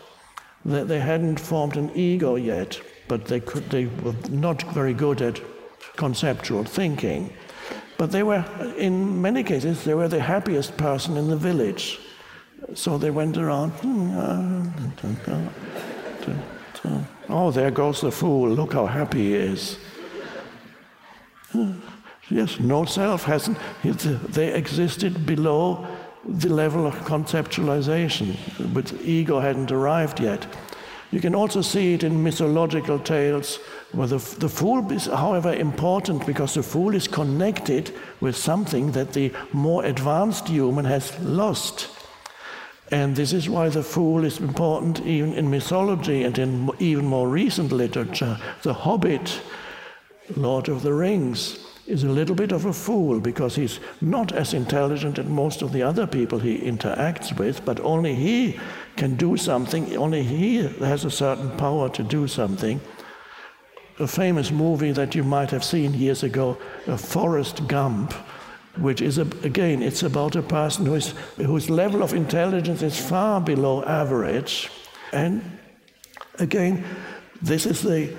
that 0.64 0.88
they 0.88 1.00
hadn't 1.00 1.40
formed 1.40 1.76
an 1.76 1.90
ego 1.94 2.36
yet 2.36 2.80
but 3.08 3.26
they, 3.26 3.40
could, 3.40 3.68
they 3.70 3.86
were 3.86 4.14
not 4.30 4.62
very 4.74 4.94
good 4.94 5.20
at 5.22 5.40
conceptual 5.96 6.64
thinking. 6.64 7.32
But 7.98 8.10
they 8.10 8.22
were, 8.22 8.44
in 8.76 9.20
many 9.20 9.42
cases, 9.42 9.84
they 9.84 9.94
were 9.94 10.08
the 10.08 10.20
happiest 10.20 10.76
person 10.76 11.16
in 11.16 11.28
the 11.28 11.36
village. 11.36 12.00
So 12.74 12.98
they 12.98 13.10
went 13.10 13.36
around, 13.36 13.70
hmm, 13.70 14.18
uh, 14.18 14.64
oh, 17.28 17.50
there 17.50 17.70
goes 17.70 18.00
the 18.00 18.10
fool, 18.10 18.50
look 18.50 18.72
how 18.72 18.86
happy 18.86 19.28
he 19.28 19.34
is. 19.34 19.78
Yes, 22.30 22.58
no 22.58 22.84
self 22.84 23.24
hasn't, 23.24 23.58
they 23.82 24.54
existed 24.54 25.26
below 25.26 25.86
the 26.24 26.48
level 26.48 26.86
of 26.86 26.94
conceptualization, 27.00 28.36
but 28.72 28.92
ego 29.02 29.40
hadn't 29.40 29.70
arrived 29.72 30.20
yet. 30.20 30.46
You 31.12 31.20
can 31.20 31.34
also 31.34 31.60
see 31.60 31.92
it 31.92 32.04
in 32.04 32.22
mythological 32.22 32.98
tales 32.98 33.56
where 33.92 34.06
the, 34.06 34.16
the 34.38 34.48
fool 34.48 34.90
is, 34.90 35.04
however, 35.04 35.52
important 35.52 36.26
because 36.26 36.54
the 36.54 36.62
fool 36.62 36.94
is 36.94 37.06
connected 37.06 37.94
with 38.20 38.34
something 38.34 38.92
that 38.92 39.12
the 39.12 39.30
more 39.52 39.84
advanced 39.84 40.48
human 40.48 40.86
has 40.86 41.18
lost. 41.20 41.90
And 42.90 43.14
this 43.14 43.34
is 43.34 43.48
why 43.48 43.68
the 43.68 43.82
fool 43.82 44.24
is 44.24 44.40
important 44.40 45.00
even 45.00 45.34
in 45.34 45.50
mythology 45.50 46.24
and 46.24 46.38
in 46.38 46.70
even 46.78 47.04
more 47.04 47.28
recent 47.28 47.72
literature. 47.72 48.38
The 48.62 48.72
Hobbit, 48.72 49.38
Lord 50.34 50.70
of 50.70 50.82
the 50.82 50.94
Rings, 50.94 51.58
is 51.86 52.04
a 52.04 52.08
little 52.08 52.34
bit 52.34 52.52
of 52.52 52.64
a 52.64 52.72
fool 52.72 53.18
because 53.18 53.56
he's 53.56 53.80
not 54.00 54.32
as 54.32 54.54
intelligent 54.54 55.18
as 55.18 55.26
most 55.26 55.62
of 55.62 55.72
the 55.72 55.82
other 55.82 56.06
people 56.06 56.38
he 56.38 56.58
interacts 56.58 57.36
with, 57.36 57.64
but 57.64 57.80
only 57.80 58.14
he 58.14 58.58
can 58.96 59.16
do 59.16 59.36
something, 59.36 59.96
only 59.96 60.22
he 60.22 60.62
has 60.78 61.04
a 61.04 61.10
certain 61.10 61.50
power 61.56 61.88
to 61.88 62.02
do 62.02 62.28
something. 62.28 62.80
A 63.98 64.06
famous 64.06 64.50
movie 64.50 64.92
that 64.92 65.14
you 65.14 65.24
might 65.24 65.50
have 65.50 65.64
seen 65.64 65.92
years 65.94 66.22
ago, 66.22 66.56
a 66.86 66.96
Forrest 66.96 67.66
Gump, 67.66 68.12
which 68.78 69.02
is, 69.02 69.18
a, 69.18 69.22
again, 69.42 69.82
it's 69.82 70.02
about 70.02 70.36
a 70.36 70.42
person 70.42 70.86
who 70.86 70.94
is, 70.94 71.14
whose 71.36 71.68
level 71.68 72.02
of 72.02 72.14
intelligence 72.14 72.82
is 72.82 72.98
far 72.98 73.40
below 73.40 73.82
average. 73.84 74.70
And 75.12 75.58
again, 76.38 76.84
this 77.42 77.66
is 77.66 77.82
the, 77.82 78.14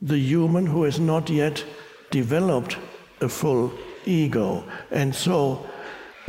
the 0.00 0.18
human 0.18 0.66
who 0.66 0.84
is 0.84 0.98
not 0.98 1.28
yet 1.28 1.64
developed 2.14 2.78
a 3.20 3.28
full 3.28 3.72
ego. 4.06 4.62
And 4.92 5.12
so 5.12 5.66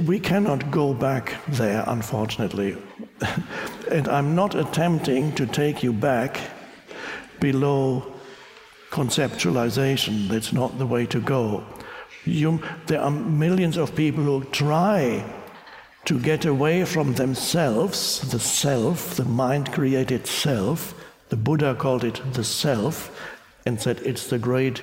we 0.09 0.19
cannot 0.19 0.71
go 0.71 0.95
back 0.95 1.35
there, 1.47 1.83
unfortunately. 1.85 2.75
and 3.91 4.07
I'm 4.07 4.33
not 4.33 4.55
attempting 4.55 5.35
to 5.35 5.45
take 5.45 5.83
you 5.83 5.93
back 5.93 6.39
below 7.39 8.03
conceptualization. 8.89 10.27
That's 10.27 10.53
not 10.53 10.79
the 10.79 10.87
way 10.87 11.05
to 11.05 11.19
go. 11.21 11.63
You, 12.25 12.59
there 12.87 13.01
are 13.01 13.11
millions 13.11 13.77
of 13.77 13.95
people 13.95 14.23
who 14.23 14.43
try 14.45 15.23
to 16.05 16.19
get 16.19 16.45
away 16.45 16.85
from 16.85 17.13
themselves, 17.13 17.99
the 18.31 18.39
self, 18.39 19.15
the 19.17 19.25
mind 19.25 19.71
created 19.71 20.25
self. 20.25 20.95
The 21.29 21.37
Buddha 21.37 21.75
called 21.75 22.03
it 22.03 22.21
the 22.33 22.43
self 22.43 22.95
and 23.67 23.79
said 23.79 23.99
it's 24.03 24.27
the 24.27 24.39
great 24.39 24.81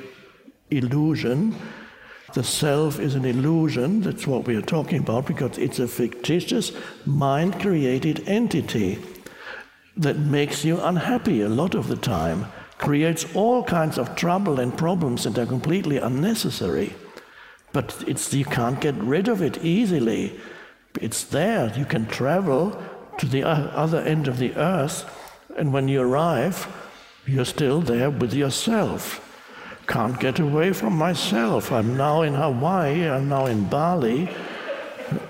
illusion. 0.77 1.55
The 2.35 2.43
self 2.43 2.99
is 2.99 3.15
an 3.15 3.27
illusion, 3.27 4.01
that's 4.01 4.27
what 4.27 4.47
we 4.47 4.57
are 4.57 4.63
talking 4.63 5.01
about, 5.01 5.27
because 5.27 5.59
it's 5.59 5.79
a 5.79 5.87
fictitious, 5.87 6.73
mind 7.05 7.61
created 7.61 8.27
entity 8.27 8.99
that 9.99 10.19
makes 10.19 10.65
you 10.65 10.81
unhappy 10.81 11.43
a 11.43 11.49
lot 11.49 11.75
of 11.75 11.89
the 11.89 11.97
time, 11.97 12.47
creates 12.79 13.27
all 13.35 13.63
kinds 13.63 13.99
of 13.99 14.17
trouble 14.17 14.61
and 14.61 14.79
problems 14.79 15.25
that 15.25 15.37
are 15.39 15.45
completely 15.45 15.99
unnecessary. 15.99 16.95
But 17.73 18.03
it's, 18.07 18.33
you 18.33 18.47
can't 18.47 18.81
get 18.81 18.95
rid 18.95 19.29
of 19.29 19.43
it 19.43 19.63
easily. 19.63 20.41
It's 21.01 21.25
there. 21.25 21.73
You 21.77 21.85
can 21.85 22.07
travel 22.07 22.83
to 23.19 23.27
the 23.27 23.43
other 23.43 24.01
end 24.01 24.27
of 24.27 24.39
the 24.39 24.55
earth, 24.57 25.05
and 25.57 25.73
when 25.73 25.89
you 25.89 26.01
arrive, 26.01 26.67
you're 27.27 27.45
still 27.45 27.83
there 27.83 28.11
with 28.11 28.33
yourself. 28.33 29.29
Can't 29.87 30.19
get 30.21 30.39
away 30.39 30.73
from 30.73 30.97
myself. 30.97 31.73
I'm 31.73 31.97
now 31.97 32.23
in 32.23 32.35
Hawaii, 32.35 33.09
I'm 33.09 33.29
now 33.29 33.47
in 33.47 33.65
Bali, 33.69 34.29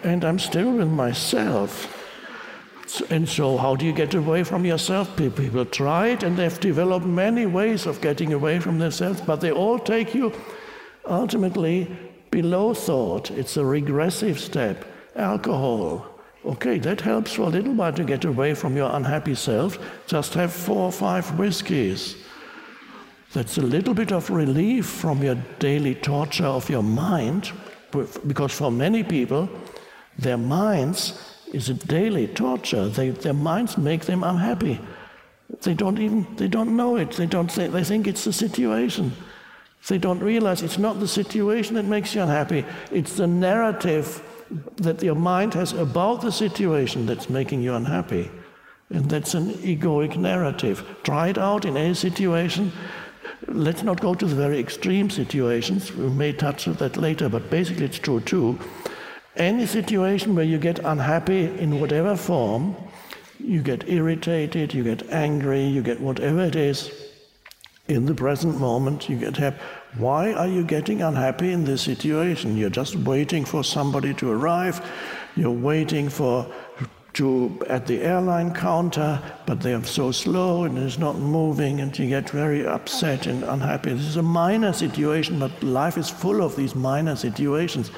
and 0.03 0.25
I'm 0.25 0.39
still 0.39 0.73
with 0.73 0.89
myself. 0.89 1.99
And 3.11 3.27
so, 3.29 3.57
how 3.57 3.75
do 3.75 3.87
you 3.87 3.93
get 3.93 4.15
away 4.15 4.45
from 4.45 4.67
yourself? 4.67 5.17
People 5.17 5.65
try 5.65 6.09
it, 6.09 6.23
and 6.23 6.37
they've 6.37 6.61
developed 6.61 7.07
many 7.07 7.47
ways 7.47 7.87
of 7.87 8.01
getting 8.03 8.33
away 8.33 8.61
from 8.61 8.79
themselves, 8.79 9.21
but 9.21 9.41
they 9.41 9.51
all 9.51 9.79
take 9.79 10.15
you 10.15 10.33
ultimately 11.07 11.89
below 12.31 12.75
thought. 12.75 13.31
It's 13.31 13.57
a 13.57 13.65
regressive 13.65 14.39
step. 14.39 14.85
Alcohol. 15.17 16.07
Okay, 16.45 16.79
that 16.81 17.01
helps 17.01 17.33
for 17.33 17.43
a 17.43 17.49
little 17.49 17.75
while 17.75 17.93
to 17.93 18.05
get 18.05 18.25
away 18.25 18.55
from 18.55 18.77
your 18.77 18.91
unhappy 18.95 19.35
self. 19.35 19.79
Just 20.07 20.35
have 20.35 20.53
four 20.53 20.87
or 20.87 20.93
five 20.93 21.39
whiskeys. 21.39 22.17
That's 23.33 23.57
a 23.57 23.63
little 23.63 23.95
bit 23.95 24.13
of 24.13 24.29
relief 24.29 24.87
from 24.87 25.23
your 25.23 25.37
daily 25.59 25.95
torture 25.95 26.45
of 26.45 26.69
your 26.69 26.83
mind, 26.83 27.51
because 28.27 28.53
for 28.53 28.71
many 28.71 29.03
people, 29.03 29.49
their 30.19 30.37
minds 30.37 31.19
is 31.53 31.71
a 31.71 31.75
daily 31.75 32.27
torture. 32.27 32.89
They, 32.89 33.11
their 33.11 33.35
minds 33.35 33.79
make 33.79 34.05
them 34.05 34.23
unhappy. 34.23 34.81
They 35.63 35.75
don't 35.75 35.99
even 35.99 36.27
they 36.37 36.49
don't 36.49 36.77
know 36.77 36.97
it. 36.97 37.13
They 37.13 37.27
don't 37.27 37.51
they 37.51 37.85
think 37.85 38.07
it's 38.07 38.25
the 38.25 38.33
situation. 38.33 39.13
They 39.89 39.99
don't 39.99 40.21
realize 40.21 40.63
it's 40.63 40.79
not 40.79 41.01
the 41.01 41.09
situation 41.09 41.75
that 41.75 41.85
makes 41.85 42.15
you 42.15 42.23
unhappy. 42.23 42.65
It's 42.91 43.17
the 43.17 43.27
narrative 43.27 44.23
that 44.77 45.03
your 45.03 45.15
mind 45.15 45.55
has 45.55 45.73
about 45.73 46.21
the 46.21 46.33
situation 46.33 47.07
that's 47.07 47.29
making 47.29 47.63
you 47.63 47.75
unhappy. 47.75 48.31
And 48.91 49.09
that's 49.09 49.35
an 49.35 49.55
egoic 49.55 50.17
narrative. 50.17 50.85
Try 51.03 51.29
it 51.29 51.39
out 51.39 51.65
in 51.65 51.77
any 51.77 51.95
situation. 51.95 52.73
Let's 53.47 53.83
not 53.83 54.01
go 54.01 54.15
to 54.15 54.27
the 54.27 54.35
very 54.35 54.59
extreme 54.59 55.11
situations. 55.11 55.93
We 55.95 56.09
may 56.09 56.33
touch 56.33 56.69
on 56.69 56.75
that 56.75 56.97
later, 56.97 57.29
but 57.29 57.51
basically 57.51 57.87
it's 57.87 57.99
true 57.99 58.21
too. 58.21 58.59
Any 59.37 59.67
situation 59.67 60.35
where 60.35 60.45
you 60.45 60.59
get 60.59 60.79
unhappy 60.81 61.45
in 61.59 61.81
whatever 61.81 62.17
form, 62.17 62.77
you 63.39 63.63
get 63.63 63.89
irritated, 63.89 64.75
you 64.75 64.85
get 64.85 65.09
angry, 65.11 65.65
you 65.65 65.83
get 65.83 66.01
whatever 66.01 66.43
it 66.43 66.57
is, 66.57 66.91
in 67.89 68.07
the 68.07 68.15
present 68.15 68.59
moment, 68.61 69.09
you 69.09 69.17
get 69.17 69.37
happy. 69.37 69.59
Why 69.99 70.33
are 70.33 70.47
you 70.47 70.65
getting 70.65 71.03
unhappy 71.03 71.53
in 71.53 71.65
this 71.65 71.83
situation? 71.83 72.57
You're 72.57 72.71
just 72.71 72.97
waiting 72.97 73.45
for 73.45 73.65
somebody 73.65 74.15
to 74.15 74.31
arrive. 74.31 74.81
You're 75.37 75.51
waiting 75.51 76.09
for 76.09 76.47
to 77.15 77.61
at 77.69 77.87
the 77.87 78.01
airline 78.01 78.55
counter, 78.55 79.21
but 79.47 79.61
they 79.61 79.75
are 79.75 79.85
so 79.85 80.13
slow 80.13 80.65
and 80.65 80.79
it's 80.79 80.99
not 80.99 81.19
moving, 81.19 81.81
and 81.81 81.99
you 81.99 82.09
get 82.09 82.31
very 82.31 82.67
upset 82.67 83.27
and 83.27 83.43
unhappy. 83.45 83.93
This 83.93 84.07
is 84.07 84.17
a 84.17 84.23
minor 84.23 84.73
situation, 84.73 85.39
but 85.39 85.63
life 85.63 85.99
is 85.99 86.09
full 86.09 86.43
of 86.43 86.57
these 86.57 86.75
minor 86.75 87.15
situations. 87.15 87.91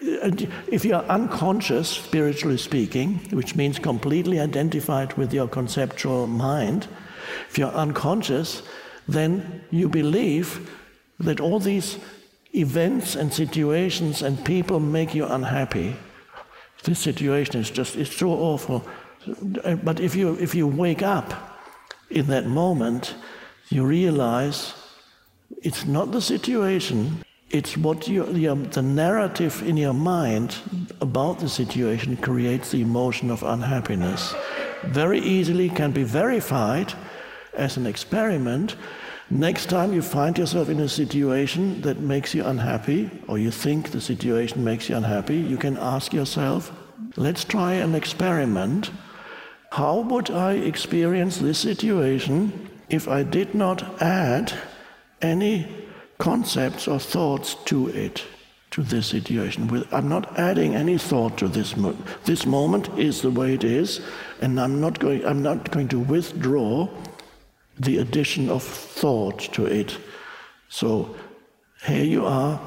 If 0.00 0.84
you're 0.84 1.04
unconscious, 1.04 1.88
spiritually 1.88 2.56
speaking, 2.58 3.18
which 3.32 3.56
means 3.56 3.78
completely 3.78 4.40
identified 4.40 5.12
with 5.14 5.34
your 5.34 5.48
conceptual 5.48 6.26
mind, 6.26 6.86
if 7.50 7.58
you're 7.58 7.68
unconscious, 7.68 8.62
then 9.08 9.62
you 9.70 9.88
believe 9.88 10.70
that 11.18 11.40
all 11.40 11.58
these 11.58 11.98
events 12.54 13.14
and 13.16 13.32
situations 13.32 14.22
and 14.22 14.42
people 14.44 14.80
make 14.80 15.14
you 15.14 15.26
unhappy. 15.26 15.96
This 16.84 16.98
situation 16.98 17.60
is 17.60 17.70
just 17.70 17.96
it's 17.96 18.16
so 18.16 18.30
awful. 18.30 18.84
But 19.84 20.00
if 20.00 20.14
you 20.14 20.36
if 20.40 20.54
you 20.54 20.66
wake 20.66 21.02
up 21.02 21.58
in 22.10 22.26
that 22.28 22.46
moment, 22.46 23.14
you 23.68 23.84
realize 23.84 24.74
it's 25.62 25.86
not 25.86 26.12
the 26.12 26.20
situation, 26.20 27.22
it's 27.50 27.76
what 27.76 28.08
you, 28.08 28.24
the 28.24 28.82
narrative 28.82 29.62
in 29.66 29.76
your 29.76 29.94
mind 29.94 30.56
about 31.00 31.38
the 31.38 31.48
situation 31.48 32.16
creates 32.16 32.70
the 32.70 32.82
emotion 32.82 33.30
of 33.30 33.42
unhappiness. 33.42 34.34
Very 34.84 35.18
easily 35.18 35.68
can 35.68 35.92
be 35.92 36.04
verified 36.04 36.92
as 37.54 37.76
an 37.76 37.86
experiment 37.86 38.76
Next 39.30 39.66
time 39.68 39.92
you 39.92 40.00
find 40.00 40.38
yourself 40.38 40.70
in 40.70 40.80
a 40.80 40.88
situation 40.88 41.82
that 41.82 42.00
makes 42.00 42.34
you 42.34 42.46
unhappy, 42.46 43.10
or 43.28 43.38
you 43.38 43.50
think 43.50 43.90
the 43.90 44.00
situation 44.00 44.64
makes 44.64 44.88
you 44.88 44.96
unhappy, 44.96 45.36
you 45.36 45.58
can 45.58 45.76
ask 45.76 46.14
yourself, 46.14 46.72
let's 47.16 47.44
try 47.44 47.74
an 47.74 47.94
experiment. 47.94 48.90
How 49.72 50.00
would 50.00 50.30
I 50.30 50.52
experience 50.52 51.36
this 51.36 51.58
situation 51.58 52.70
if 52.88 53.06
I 53.06 53.22
did 53.22 53.54
not 53.54 54.00
add 54.00 54.54
any 55.20 55.68
concepts 56.16 56.88
or 56.88 56.98
thoughts 56.98 57.54
to 57.66 57.88
it, 57.88 58.24
to 58.70 58.82
this 58.82 59.08
situation? 59.08 59.84
I'm 59.92 60.08
not 60.08 60.38
adding 60.38 60.74
any 60.74 60.96
thought 60.96 61.36
to 61.38 61.48
this. 61.48 61.76
moment. 61.76 62.02
this 62.24 62.46
moment 62.46 62.88
is 62.98 63.20
the 63.20 63.30
way 63.30 63.52
it 63.52 63.62
is, 63.62 64.00
and 64.40 64.58
I'm 64.58 64.80
not 64.80 64.98
going, 64.98 65.22
I'm 65.26 65.42
not 65.42 65.70
going 65.70 65.88
to 65.88 65.98
withdraw 65.98 66.88
the 67.78 67.98
addition 67.98 68.50
of 68.50 68.62
thought 68.62 69.40
to 69.54 69.66
it. 69.66 69.96
So 70.68 71.14
here 71.86 72.04
you 72.04 72.26
are, 72.26 72.60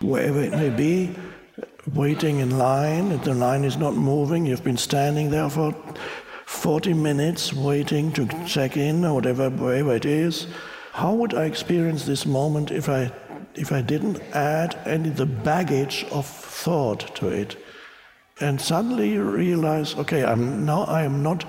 wherever 0.00 0.40
it 0.40 0.52
may 0.52 0.70
be, 0.70 1.14
waiting 1.94 2.38
in 2.38 2.58
line, 2.58 3.18
the 3.22 3.34
line 3.34 3.64
is 3.64 3.76
not 3.76 3.94
moving, 3.94 4.46
you've 4.46 4.64
been 4.64 4.76
standing 4.76 5.30
there 5.30 5.50
for 5.50 5.74
40 6.46 6.92
minutes 6.92 7.52
waiting 7.52 8.12
to 8.12 8.26
check 8.46 8.76
in 8.76 9.04
or 9.04 9.14
whatever, 9.14 9.50
wherever 9.50 9.96
it 9.96 10.04
is. 10.04 10.46
How 10.92 11.14
would 11.14 11.34
I 11.34 11.46
experience 11.46 12.04
this 12.04 12.26
moment 12.26 12.70
if 12.70 12.88
I, 12.88 13.10
if 13.54 13.72
I 13.72 13.80
didn't 13.80 14.20
add 14.34 14.78
any 14.84 15.08
the 15.08 15.26
baggage 15.26 16.04
of 16.12 16.26
thought 16.26 17.16
to 17.16 17.28
it? 17.28 17.56
And 18.40 18.60
suddenly 18.60 19.12
you 19.12 19.22
realize, 19.22 19.94
okay, 19.96 20.24
I'm 20.24 20.64
now 20.64 20.84
I 20.84 21.04
am 21.04 21.22
not 21.22 21.44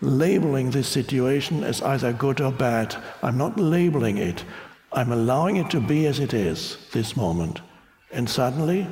labeling 0.00 0.70
this 0.70 0.88
situation 0.88 1.64
as 1.64 1.82
either 1.82 2.12
good 2.12 2.40
or 2.40 2.52
bad. 2.52 2.96
I'm 3.22 3.36
not 3.36 3.58
labeling 3.58 4.18
it. 4.18 4.44
I'm 4.92 5.12
allowing 5.12 5.56
it 5.56 5.70
to 5.70 5.80
be 5.80 6.06
as 6.06 6.18
it 6.18 6.32
is, 6.32 6.78
this 6.92 7.16
moment. 7.16 7.60
And 8.12 8.28
suddenly, 8.28 8.86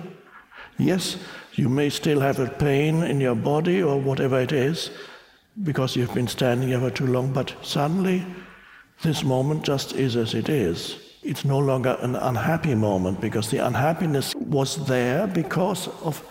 yes, 0.79 1.17
you 1.55 1.69
may 1.69 1.89
still 1.91 2.21
have 2.21 2.39
a 2.39 2.49
pain 2.49 3.03
in 3.03 3.21
your 3.21 3.35
body 3.35 3.83
or 3.83 3.99
whatever 3.99 4.41
it 4.41 4.53
is, 4.53 4.91
because 5.63 5.97
you've 5.97 6.13
been 6.13 6.29
standing 6.29 6.79
for 6.79 6.91
too 6.91 7.07
long, 7.07 7.33
but 7.33 7.55
suddenly, 7.63 8.27
this 9.03 9.25
moment 9.25 9.65
just 9.65 9.95
is 9.95 10.17
as 10.17 10.35
it 10.35 10.49
is. 10.49 10.99
It's 11.23 11.45
no 11.45 11.59
longer 11.59 11.97
an 12.01 12.15
unhappy 12.15 12.75
moment 12.75 13.21
because 13.21 13.51
the 13.51 13.59
unhappiness 13.59 14.35
was 14.35 14.87
there 14.87 15.27
because 15.27 15.89
of 16.03 16.23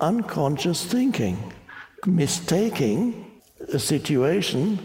unconscious 0.00 0.84
thinking, 0.84 1.52
mistaking 2.06 3.31
a 3.68 3.78
situation, 3.78 4.78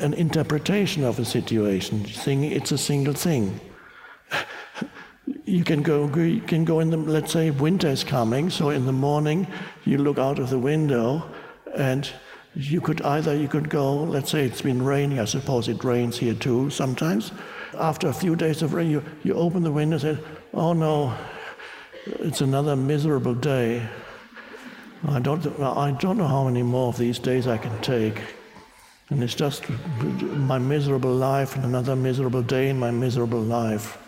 an 0.00 0.14
interpretation 0.14 1.04
of 1.04 1.18
a 1.18 1.24
situation, 1.24 2.04
saying 2.06 2.44
it's 2.44 2.72
a 2.72 2.78
single 2.78 3.14
thing. 3.14 3.60
you 5.44 5.64
can 5.64 5.82
go, 5.82 6.06
you 6.16 6.40
can 6.40 6.64
go 6.64 6.80
in 6.80 6.90
the, 6.90 6.96
let's 6.96 7.32
say 7.32 7.50
winter 7.50 7.88
is 7.88 8.04
coming, 8.04 8.50
so 8.50 8.70
in 8.70 8.86
the 8.86 8.92
morning 8.92 9.46
you 9.84 9.98
look 9.98 10.18
out 10.18 10.38
of 10.38 10.50
the 10.50 10.58
window 10.58 11.28
and 11.74 12.10
you 12.54 12.80
could 12.80 13.02
either, 13.02 13.34
you 13.34 13.48
could 13.48 13.68
go, 13.68 13.94
let's 13.94 14.30
say 14.30 14.44
it's 14.44 14.62
been 14.62 14.82
raining, 14.82 15.20
I 15.20 15.26
suppose 15.26 15.68
it 15.68 15.84
rains 15.84 16.16
here 16.18 16.34
too 16.34 16.70
sometimes. 16.70 17.32
After 17.78 18.08
a 18.08 18.14
few 18.14 18.36
days 18.36 18.62
of 18.62 18.72
rain, 18.72 18.90
you, 18.90 19.04
you 19.22 19.34
open 19.34 19.62
the 19.62 19.72
window 19.72 19.96
and 19.96 20.02
say, 20.02 20.24
oh 20.54 20.72
no, 20.72 21.14
it's 22.06 22.40
another 22.40 22.74
miserable 22.76 23.34
day. 23.34 23.86
I 25.08 25.20
don't, 25.20 25.46
I 25.60 25.92
don't 25.92 26.18
know 26.18 26.26
how 26.26 26.44
many 26.44 26.62
more 26.62 26.88
of 26.88 26.98
these 26.98 27.18
days 27.18 27.46
I 27.46 27.58
can 27.58 27.80
take. 27.80 28.20
And 29.08 29.22
it's 29.22 29.34
just 29.34 29.68
my 30.00 30.58
miserable 30.58 31.14
life 31.14 31.54
and 31.54 31.64
another 31.64 31.94
miserable 31.94 32.42
day 32.42 32.68
in 32.70 32.78
my 32.78 32.90
miserable 32.90 33.40
life. 33.40 33.98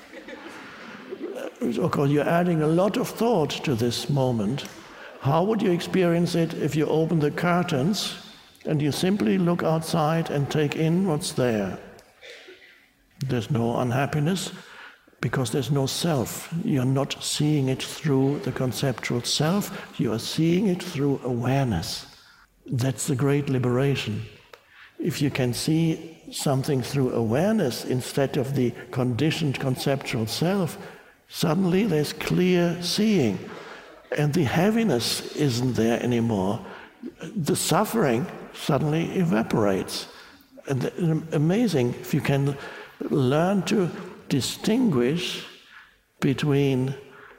Of 1.61 1.91
course, 1.91 2.11
you're 2.11 2.29
adding 2.29 2.63
a 2.63 2.67
lot 2.67 2.97
of 2.97 3.09
thought 3.09 3.51
to 3.65 3.75
this 3.75 4.09
moment. 4.09 4.65
How 5.21 5.45
would 5.45 5.63
you 5.63 5.71
experience 5.71 6.35
it 6.35 6.55
if 6.55 6.75
you 6.75 6.87
open 6.87 7.21
the 7.21 7.31
curtains 7.31 8.17
and 8.65 8.83
you 8.83 8.91
simply 8.91 9.39
look 9.39 9.63
outside 9.63 10.31
and 10.31 10.51
take 10.51 10.77
in 10.77 11.07
what's 11.07 11.33
there? 11.33 11.79
There's 13.27 13.51
no 13.51 13.79
unhappiness, 13.79 14.53
because 15.21 15.51
there's 15.51 15.71
no 15.71 15.87
self. 15.87 16.53
You're 16.65 16.85
not 16.85 17.17
seeing 17.21 17.69
it 17.69 17.83
through 17.83 18.41
the 18.41 18.53
conceptual 18.53 19.23
self, 19.23 19.95
you 19.99 20.13
are 20.13 20.19
seeing 20.19 20.69
it 20.69 20.83
through 20.83 21.21
awareness. 21.25 22.07
That's 22.67 23.07
the 23.07 23.17
great 23.17 23.49
liberation. 23.49 24.23
If 24.99 25.23
you 25.23 25.31
can 25.31 25.55
see 25.55 26.19
something 26.31 26.83
through 26.83 27.13
awareness 27.13 27.85
instead 27.85 28.37
of 28.37 28.55
the 28.55 28.73
conditioned 28.91 29.59
conceptual 29.59 30.27
self, 30.27 30.77
Suddenly 31.29 31.85
there's 31.85 32.15
clear 32.15 32.83
seeing, 32.83 33.39
and 34.17 34.33
the 34.33 34.45
heaviness 34.45 35.37
isn't 35.37 35.75
there 35.75 36.03
anymore. 36.03 36.65
The 37.37 37.55
suffering 37.55 38.27
suddenly 38.55 39.11
evaporates. 39.19 40.09
And 40.69 41.27
amazing 41.33 41.95
if 42.01 42.15
you 42.15 42.21
can 42.21 42.57
learn 43.11 43.63
to 43.63 43.91
distinguish 44.29 45.45
between 46.21 46.95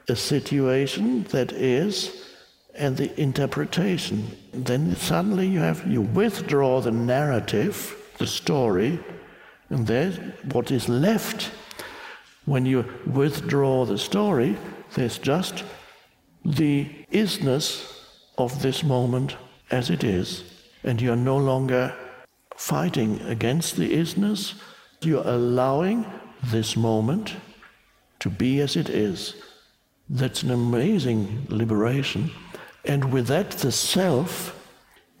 a 0.08 0.16
situation 0.16 1.24
that 1.30 1.52
is 1.52 2.26
and 2.74 2.96
the 2.96 3.20
interpretation. 3.20 4.36
Then 4.52 4.96
suddenly 4.96 5.46
you 5.46 5.60
have 5.60 5.86
you 5.86 6.02
withdraw 6.02 6.80
the 6.80 6.90
narrative, 6.90 7.96
the 8.18 8.26
story, 8.26 8.98
and 9.68 9.86
there's 9.86 10.18
what 10.52 10.70
is 10.70 10.88
left. 10.88 11.50
When 12.46 12.66
you 12.66 12.84
withdraw 13.06 13.84
the 13.84 13.98
story, 13.98 14.56
there's 14.94 15.18
just 15.18 15.64
the 16.44 16.88
isness 17.12 17.86
of 18.38 18.62
this 18.62 18.82
moment 18.82 19.36
as 19.70 19.90
it 19.90 20.02
is, 20.02 20.44
and 20.82 21.00
you're 21.00 21.16
no 21.16 21.36
longer 21.36 21.94
fighting 22.56 23.20
against 23.22 23.76
the 23.76 23.92
isness, 23.92 24.54
you're 25.02 25.26
allowing 25.26 26.04
this 26.42 26.76
moment 26.76 27.36
to 28.20 28.30
be 28.30 28.60
as 28.60 28.76
it 28.76 28.88
is. 28.88 29.34
That's 30.08 30.42
an 30.42 30.50
amazing 30.50 31.46
liberation. 31.48 32.30
And 32.84 33.12
with 33.12 33.26
that, 33.28 33.50
the 33.50 33.72
self 33.72 34.56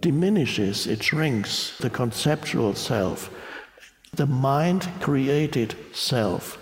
diminishes, 0.00 0.86
it 0.86 1.02
shrinks, 1.02 1.76
the 1.78 1.90
conceptual 1.90 2.74
self, 2.74 3.30
the 4.14 4.26
mind 4.26 4.88
created 5.00 5.74
self. 5.92 6.58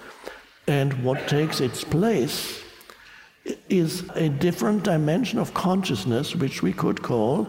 And 0.66 1.02
what 1.02 1.28
takes 1.28 1.60
its 1.60 1.82
place 1.82 2.62
is 3.68 4.04
a 4.14 4.28
different 4.28 4.82
dimension 4.84 5.38
of 5.38 5.54
consciousness, 5.54 6.36
which 6.36 6.62
we 6.62 6.72
could 6.72 7.02
call 7.02 7.48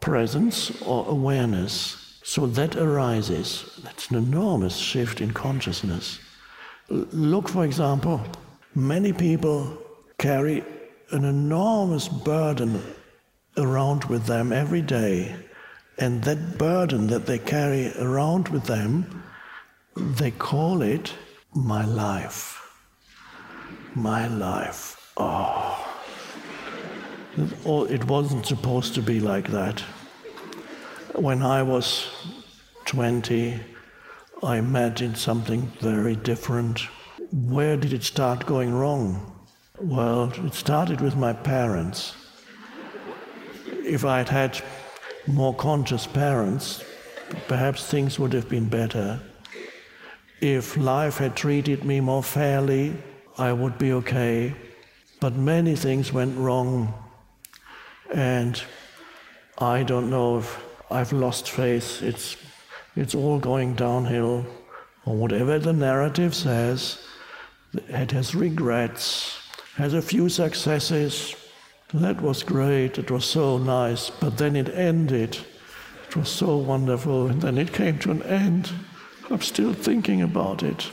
presence 0.00 0.80
or 0.82 1.06
awareness. 1.08 1.99
So 2.22 2.46
that 2.46 2.76
arises. 2.76 3.80
That's 3.82 4.10
an 4.10 4.16
enormous 4.16 4.76
shift 4.76 5.20
in 5.20 5.32
consciousness. 5.32 6.20
Look, 6.88 7.48
for 7.48 7.64
example, 7.64 8.20
many 8.74 9.12
people 9.12 9.78
carry 10.18 10.64
an 11.10 11.24
enormous 11.24 12.08
burden 12.08 12.82
around 13.56 14.04
with 14.04 14.26
them 14.26 14.52
every 14.52 14.82
day. 14.82 15.34
And 15.98 16.22
that 16.24 16.58
burden 16.58 17.06
that 17.08 17.26
they 17.26 17.38
carry 17.38 17.92
around 17.98 18.48
with 18.48 18.64
them, 18.64 19.22
they 19.96 20.30
call 20.30 20.82
it 20.82 21.12
my 21.54 21.84
life. 21.84 22.60
My 23.94 24.28
life. 24.28 25.12
Oh. 25.16 25.76
It 27.36 28.04
wasn't 28.04 28.46
supposed 28.46 28.94
to 28.94 29.02
be 29.02 29.20
like 29.20 29.48
that. 29.48 29.82
When 31.14 31.42
I 31.42 31.62
was 31.62 32.06
20, 32.86 33.60
I 34.42 34.56
imagined 34.56 35.18
something 35.18 35.62
very 35.80 36.14
different. 36.14 36.80
Where 37.32 37.76
did 37.76 37.92
it 37.92 38.04
start 38.04 38.46
going 38.46 38.72
wrong? 38.72 39.46
Well, 39.80 40.32
it 40.46 40.54
started 40.54 41.00
with 41.00 41.16
my 41.16 41.32
parents. 41.32 42.14
If 43.66 44.04
I'd 44.04 44.28
had 44.28 44.62
more 45.26 45.54
conscious 45.54 46.06
parents, 46.06 46.84
perhaps 47.48 47.86
things 47.86 48.18
would 48.18 48.32
have 48.32 48.48
been 48.48 48.68
better. 48.68 49.20
If 50.40 50.76
life 50.76 51.18
had 51.18 51.34
treated 51.34 51.84
me 51.84 52.00
more 52.00 52.22
fairly, 52.22 52.96
I 53.36 53.52
would 53.52 53.78
be 53.78 53.92
okay. 53.94 54.54
But 55.18 55.34
many 55.34 55.74
things 55.74 56.12
went 56.12 56.38
wrong. 56.38 56.94
And 58.14 58.62
I 59.58 59.82
don't 59.82 60.08
know 60.08 60.38
if 60.38 60.69
I've 60.90 61.12
lost 61.12 61.50
faith. 61.50 62.02
It's, 62.02 62.36
it's 62.96 63.14
all 63.14 63.38
going 63.38 63.74
downhill. 63.74 64.46
Or 65.06 65.16
whatever 65.16 65.58
the 65.58 65.72
narrative 65.72 66.34
says, 66.34 66.98
it 67.72 68.10
has 68.10 68.34
regrets 68.34 69.40
has 69.76 69.94
a 69.94 70.02
few 70.02 70.28
successes. 70.28 71.34
That 71.94 72.20
was 72.20 72.42
great, 72.42 72.98
it 72.98 73.10
was 73.10 73.24
so 73.24 73.58
nice, 73.58 74.10
but 74.10 74.36
then 74.36 74.54
it 74.54 74.68
ended. 74.68 75.38
It 76.08 76.16
was 76.16 76.28
so 76.28 76.56
wonderful, 76.56 77.28
and 77.28 77.40
then 77.40 77.56
it 77.56 77.72
came 77.72 77.98
to 78.00 78.10
an 78.10 78.22
end. 78.24 78.70
I'm 79.30 79.40
still 79.40 79.72
thinking 79.72 80.22
about 80.22 80.62
it. 80.62 80.90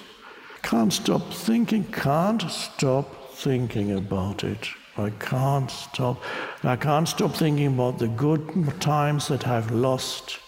Can't 0.63 0.93
stop 0.93 1.33
thinking, 1.33 1.83
can't 1.85 2.49
stop 2.49 3.33
thinking 3.33 3.91
about 3.91 4.43
it. 4.43 4.69
I 4.99 5.11
can't 5.11 5.69
stop. 5.69 6.21
I 6.63 6.75
can't 6.75 7.07
stop 7.07 7.33
thinking 7.33 7.67
about 7.67 7.99
the 7.99 8.07
good 8.07 8.81
times 8.81 9.27
that 9.27 9.47
I've 9.47 9.71
lost. 9.71 10.39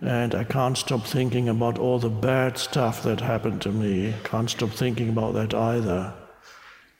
And 0.00 0.34
I 0.34 0.44
can't 0.44 0.76
stop 0.76 1.04
thinking 1.04 1.48
about 1.48 1.78
all 1.78 1.98
the 1.98 2.10
bad 2.10 2.58
stuff 2.58 3.02
that 3.04 3.20
happened 3.20 3.62
to 3.62 3.72
me. 3.72 4.14
Can't 4.24 4.50
stop 4.50 4.70
thinking 4.70 5.08
about 5.08 5.34
that 5.34 5.54
either. 5.54 6.12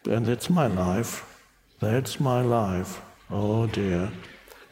And 0.09 0.25
that's 0.25 0.49
my 0.49 0.67
life. 0.67 1.43
That's 1.81 2.21
my 2.21 2.41
life. 2.41 3.03
Oh 3.31 3.67
dear. 3.67 4.11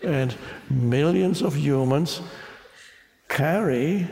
And 0.02 0.34
millions 0.70 1.42
of 1.42 1.56
humans 1.56 2.22
carry 3.28 4.08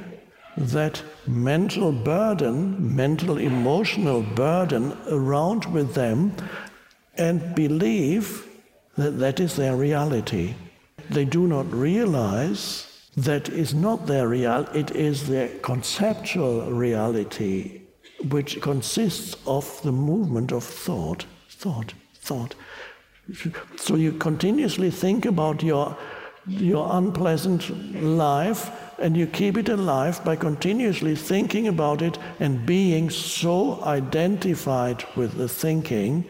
that 0.56 1.02
mental 1.26 1.92
burden, 1.92 2.94
mental 2.94 3.38
emotional 3.38 4.22
burden 4.22 4.96
around 5.08 5.64
with 5.66 5.94
them 5.94 6.34
and 7.16 7.54
believe 7.54 8.46
that 8.96 9.18
that 9.18 9.40
is 9.40 9.56
their 9.56 9.76
reality. 9.76 10.54
They 11.10 11.24
do 11.24 11.46
not 11.46 11.70
realize 11.72 12.88
that 13.16 13.48
is 13.48 13.74
not 13.74 14.06
their 14.06 14.28
real 14.28 14.66
it 14.74 14.90
is 14.92 15.28
their 15.28 15.48
conceptual 15.58 16.70
reality 16.72 17.82
which 18.30 18.60
consists 18.60 19.36
of 19.46 19.82
the 19.82 19.92
movement 19.92 20.52
of 20.52 20.64
thought, 20.64 21.26
thought, 21.48 21.92
thought. 22.14 22.54
So 23.76 23.96
you 23.96 24.12
continuously 24.12 24.90
think 24.90 25.24
about 25.24 25.62
your, 25.62 25.96
your 26.46 26.88
unpleasant 26.92 28.02
life 28.02 28.70
and 28.98 29.16
you 29.16 29.26
keep 29.26 29.56
it 29.56 29.68
alive 29.68 30.24
by 30.24 30.36
continuously 30.36 31.16
thinking 31.16 31.68
about 31.68 32.02
it 32.02 32.18
and 32.38 32.64
being 32.64 33.10
so 33.10 33.82
identified 33.82 35.04
with 35.16 35.36
the 35.36 35.48
thinking 35.48 36.24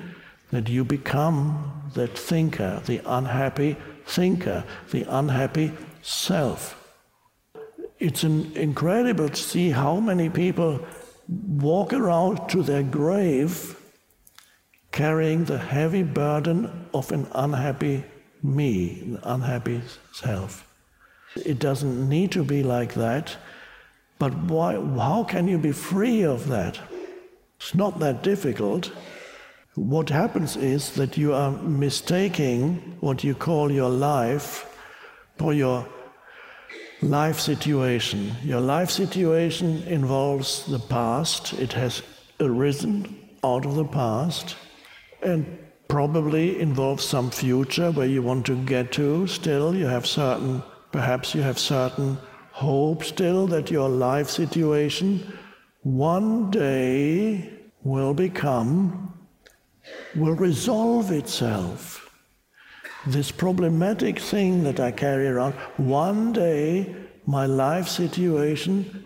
that 0.53 0.69
you 0.69 0.85
become 0.85 1.91
that 1.95 2.17
thinker, 2.17 2.81
the 2.87 3.01
unhappy 3.05 3.77
thinker, 4.07 4.65
the 4.91 5.05
unhappy 5.09 5.73
self. 6.03 6.79
It's 7.99 8.23
incredible 8.23 9.29
to 9.29 9.37
see 9.37 9.71
how 9.71 9.99
many 9.99 10.29
people 10.29 10.81
walk 11.29 11.93
around 11.93 12.49
to 12.51 12.63
their 12.63 12.83
grave 12.83 13.77
carrying 14.93 15.45
the 15.45 15.59
heavy 15.59 16.03
burden 16.03 16.87
of 16.93 17.11
an 17.13 17.27
unhappy 17.33 18.05
me, 18.43 19.01
an 19.01 19.21
unhappy 19.23 19.81
self. 20.13 20.69
It 21.35 21.59
doesn't 21.59 22.09
need 22.09 22.31
to 22.33 22.45
be 22.45 22.63
like 22.63 22.93
that, 22.95 23.37
but 24.19 24.37
why, 24.37 24.75
how 24.75 25.25
can 25.25 25.49
you 25.49 25.57
be 25.57 25.73
free 25.73 26.23
of 26.23 26.49
that? 26.49 26.79
It's 27.59 27.75
not 27.75 28.01
that 28.01 28.23
difficult. 28.23 28.93
What 29.75 30.11
happens 30.11 30.57
is 30.57 30.91
that 30.97 31.17
you 31.17 31.33
are 31.33 31.51
mistaking 31.51 32.99
what 33.01 33.25
you 33.25 33.35
call 33.35 33.73
your 33.73 33.89
life 33.89 34.67
for 35.39 35.55
your 35.55 35.87
life 37.01 37.41
situation. 37.41 38.33
Your 38.43 38.61
life 38.61 38.91
situation 38.91 39.83
involves 39.85 40.67
the 40.67 40.79
past, 40.79 41.55
it 41.55 41.73
has 41.73 42.03
arisen 42.39 43.19
out 43.43 43.65
of 43.65 43.77
the 43.77 43.87
past, 43.87 44.57
and 45.23 45.59
probably 45.89 46.61
involves 46.61 47.05
some 47.05 47.31
future 47.31 47.91
where 47.93 48.07
you 48.07 48.23
want 48.23 48.45
to 48.47 48.57
get 48.65 48.93
to 48.93 49.27
still. 49.27 49.75
You 49.75 49.87
have 49.87 50.07
certain, 50.07 50.63
perhaps 50.91 51.35
you 51.35 51.41
have 51.41 51.59
certain 51.59 52.19
hope 52.51 53.05
still 53.05 53.47
that 53.47 53.71
your 53.71 53.89
life 53.89 54.29
situation 54.29 55.33
one 55.83 56.51
day 56.51 57.51
will 57.83 58.15
become, 58.15 59.12
will 60.15 60.35
resolve 60.35 61.11
itself 61.11 62.03
this 63.07 63.31
problematic 63.33 64.19
thing 64.19 64.63
that 64.65 64.79
I 64.79 64.91
carry 64.93 65.27
around, 65.27 65.55
one 65.77 66.33
day 66.33 66.95
my 67.27 67.47
life 67.47 67.89
situation, 67.89 69.05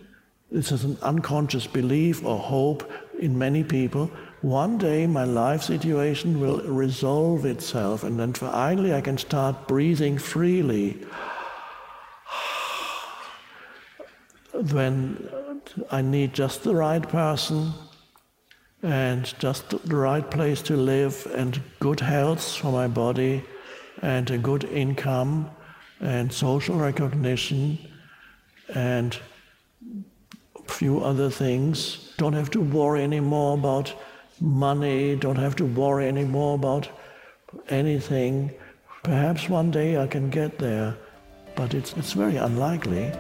this 0.51 0.71
is 0.71 0.85
an 0.85 0.99
unconscious 1.03 1.67
belief 1.67 2.25
or 2.25 2.39
hope 2.39 2.91
in 3.19 3.39
many 3.39 3.65
people, 3.65 4.11
one 4.43 4.77
day 4.77 5.07
my 5.07 5.25
life 5.25 5.63
situation 5.63 6.41
will 6.41 6.61
resolve 6.61 7.47
itself 7.47 8.05
and 8.05 8.21
then 8.21 8.35
finally 8.35 8.93
I 8.93 9.01
can 9.01 9.17
start 9.17 9.67
breathing 9.67 10.19
freely. 10.19 11.03
when 14.73 15.27
I 15.91 16.03
need 16.03 16.35
just 16.35 16.63
the 16.65 16.75
right 16.75 17.03
person 17.09 17.73
and 18.87 19.35
just 19.41 19.71
the 19.71 19.97
right 19.97 20.31
place 20.31 20.63
to 20.63 20.77
live 20.77 21.27
and 21.35 21.61
good 21.81 21.99
health 21.99 22.55
for 22.57 22.71
my 22.71 22.87
body 22.87 23.43
and 24.01 24.31
a 24.31 24.39
good 24.39 24.63
income 24.63 25.51
and 26.01 26.33
social 26.33 26.77
recognition 26.77 27.79
and 28.77 29.19
a 30.55 30.73
few 30.73 31.01
other 31.01 31.29
things. 31.29 32.15
Don't 32.17 32.35
have 32.35 32.49
to 32.51 32.61
worry 32.61 33.03
anymore 33.03 33.55
about 33.55 33.93
money, 34.41 35.17
don't 35.17 35.35
have 35.35 35.57
to 35.57 35.65
worry 35.65 36.07
anymore 36.07 36.55
about 36.55 36.89
anything. 37.69 38.53
Perhaps 39.03 39.49
one 39.49 39.73
day 39.73 39.99
I 39.99 40.07
can 40.07 40.31
get 40.31 40.61
there, 40.61 40.97
but 41.57 41.75
it's, 41.75 41.93
it's 41.95 42.13
very 42.13 42.37
unlikely. 42.37 43.11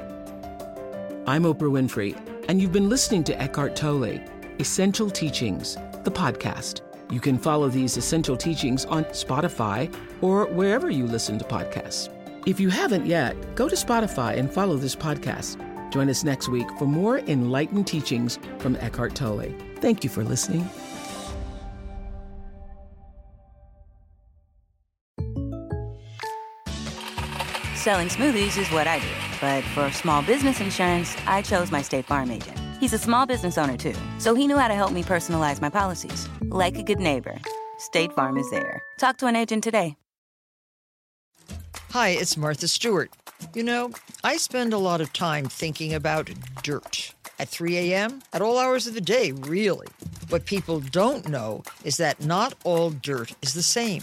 I'm 1.26 1.42
Oprah 1.42 1.72
Winfrey, 1.72 2.16
and 2.48 2.62
you've 2.62 2.72
been 2.72 2.88
listening 2.88 3.24
to 3.24 3.42
Eckhart 3.42 3.74
Tolle, 3.74 4.20
Essential 4.58 5.10
Teachings, 5.10 5.74
the 6.04 6.10
podcast. 6.10 6.80
You 7.10 7.20
can 7.20 7.36
follow 7.36 7.68
these 7.68 7.98
essential 7.98 8.38
teachings 8.38 8.86
on 8.86 9.04
Spotify 9.06 9.94
or 10.22 10.46
wherever 10.46 10.88
you 10.88 11.04
listen 11.06 11.38
to 11.38 11.44
podcasts. 11.44 12.08
If 12.46 12.58
you 12.58 12.70
haven't 12.70 13.04
yet, 13.04 13.54
go 13.54 13.68
to 13.68 13.76
Spotify 13.76 14.38
and 14.38 14.50
follow 14.50 14.76
this 14.76 14.96
podcast. 14.96 15.60
Join 15.92 16.08
us 16.08 16.24
next 16.24 16.48
week 16.48 16.66
for 16.78 16.86
more 16.86 17.18
enlightened 17.18 17.86
teachings 17.86 18.38
from 18.58 18.76
Eckhart 18.76 19.14
Tolle. 19.14 19.52
Thank 19.80 20.02
you 20.02 20.08
for 20.08 20.24
listening. 20.24 20.66
Selling 27.74 28.08
smoothies 28.08 28.56
is 28.58 28.68
what 28.72 28.86
I 28.86 29.00
do, 29.00 29.06
but 29.38 29.62
for 29.74 29.90
small 29.92 30.22
business 30.22 30.62
insurance, 30.62 31.14
I 31.26 31.42
chose 31.42 31.70
my 31.70 31.82
State 31.82 32.06
Farm 32.06 32.30
agent. 32.30 32.65
He's 32.78 32.92
a 32.92 32.98
small 32.98 33.26
business 33.26 33.56
owner 33.56 33.76
too, 33.76 33.94
so 34.18 34.34
he 34.34 34.46
knew 34.46 34.58
how 34.58 34.68
to 34.68 34.74
help 34.74 34.92
me 34.92 35.02
personalize 35.02 35.60
my 35.60 35.70
policies. 35.70 36.28
Like 36.42 36.76
a 36.78 36.82
good 36.82 37.00
neighbor, 37.00 37.38
State 37.78 38.12
Farm 38.12 38.36
is 38.36 38.50
there. 38.50 38.82
Talk 38.98 39.16
to 39.18 39.26
an 39.26 39.36
agent 39.36 39.64
today. 39.64 39.96
Hi, 41.90 42.10
it's 42.10 42.36
Martha 42.36 42.68
Stewart. 42.68 43.10
You 43.54 43.62
know, 43.62 43.90
I 44.22 44.36
spend 44.36 44.74
a 44.74 44.78
lot 44.78 45.00
of 45.00 45.12
time 45.14 45.46
thinking 45.46 45.94
about 45.94 46.28
dirt. 46.62 47.14
At 47.38 47.48
3 47.48 47.76
a.m., 47.78 48.22
at 48.32 48.42
all 48.42 48.58
hours 48.58 48.86
of 48.86 48.94
the 48.94 49.00
day, 49.00 49.32
really. 49.32 49.86
What 50.28 50.44
people 50.44 50.80
don't 50.80 51.28
know 51.28 51.62
is 51.84 51.96
that 51.96 52.24
not 52.24 52.54
all 52.64 52.90
dirt 52.90 53.32
is 53.40 53.54
the 53.54 53.62
same. 53.62 54.02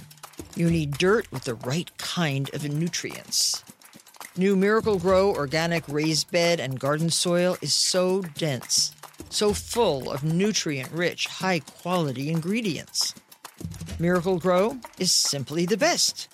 You 0.55 0.69
need 0.69 0.97
dirt 0.97 1.31
with 1.31 1.43
the 1.43 1.55
right 1.55 1.95
kind 1.97 2.51
of 2.53 2.67
nutrients. 2.67 3.63
New 4.35 4.55
Miracle-Gro 4.55 5.35
organic 5.35 5.87
raised 5.87 6.31
bed 6.31 6.59
and 6.59 6.79
garden 6.79 7.11
soil 7.11 7.55
is 7.61 7.71
so 7.71 8.21
dense, 8.35 8.91
so 9.29 9.53
full 9.53 10.11
of 10.11 10.23
nutrient 10.23 10.91
rich, 10.91 11.27
high 11.27 11.59
quality 11.59 12.29
ingredients. 12.29 13.13
Miracle-Gro 13.99 14.79
is 14.97 15.11
simply 15.11 15.67
the 15.67 15.77
best. 15.77 16.29